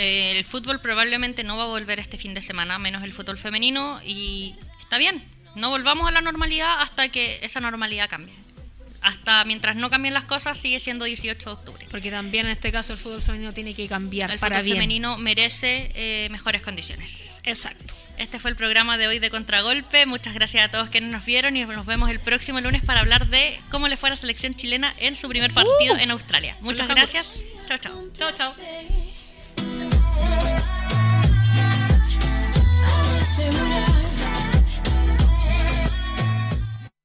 [0.00, 3.36] Eh, el fútbol probablemente no va a volver este fin de semana, menos el fútbol
[3.36, 5.24] femenino, y está bien.
[5.56, 8.32] No volvamos a la normalidad hasta que esa normalidad cambie.
[9.00, 11.86] Hasta mientras no cambien las cosas, sigue siendo 18 de octubre.
[11.90, 14.76] Porque también en este caso el fútbol femenino tiene que cambiar El para fútbol bien.
[14.76, 17.38] femenino merece eh, mejores condiciones.
[17.42, 17.94] Exacto.
[18.18, 20.06] Este fue el programa de hoy de Contragolpe.
[20.06, 23.26] Muchas gracias a todos quienes nos vieron y nos vemos el próximo lunes para hablar
[23.26, 26.56] de cómo le fue a la selección chilena en su primer partido en Australia.
[26.60, 27.32] Muchas gracias.
[27.66, 28.04] Chao, chao.
[28.16, 29.07] Chao, chao.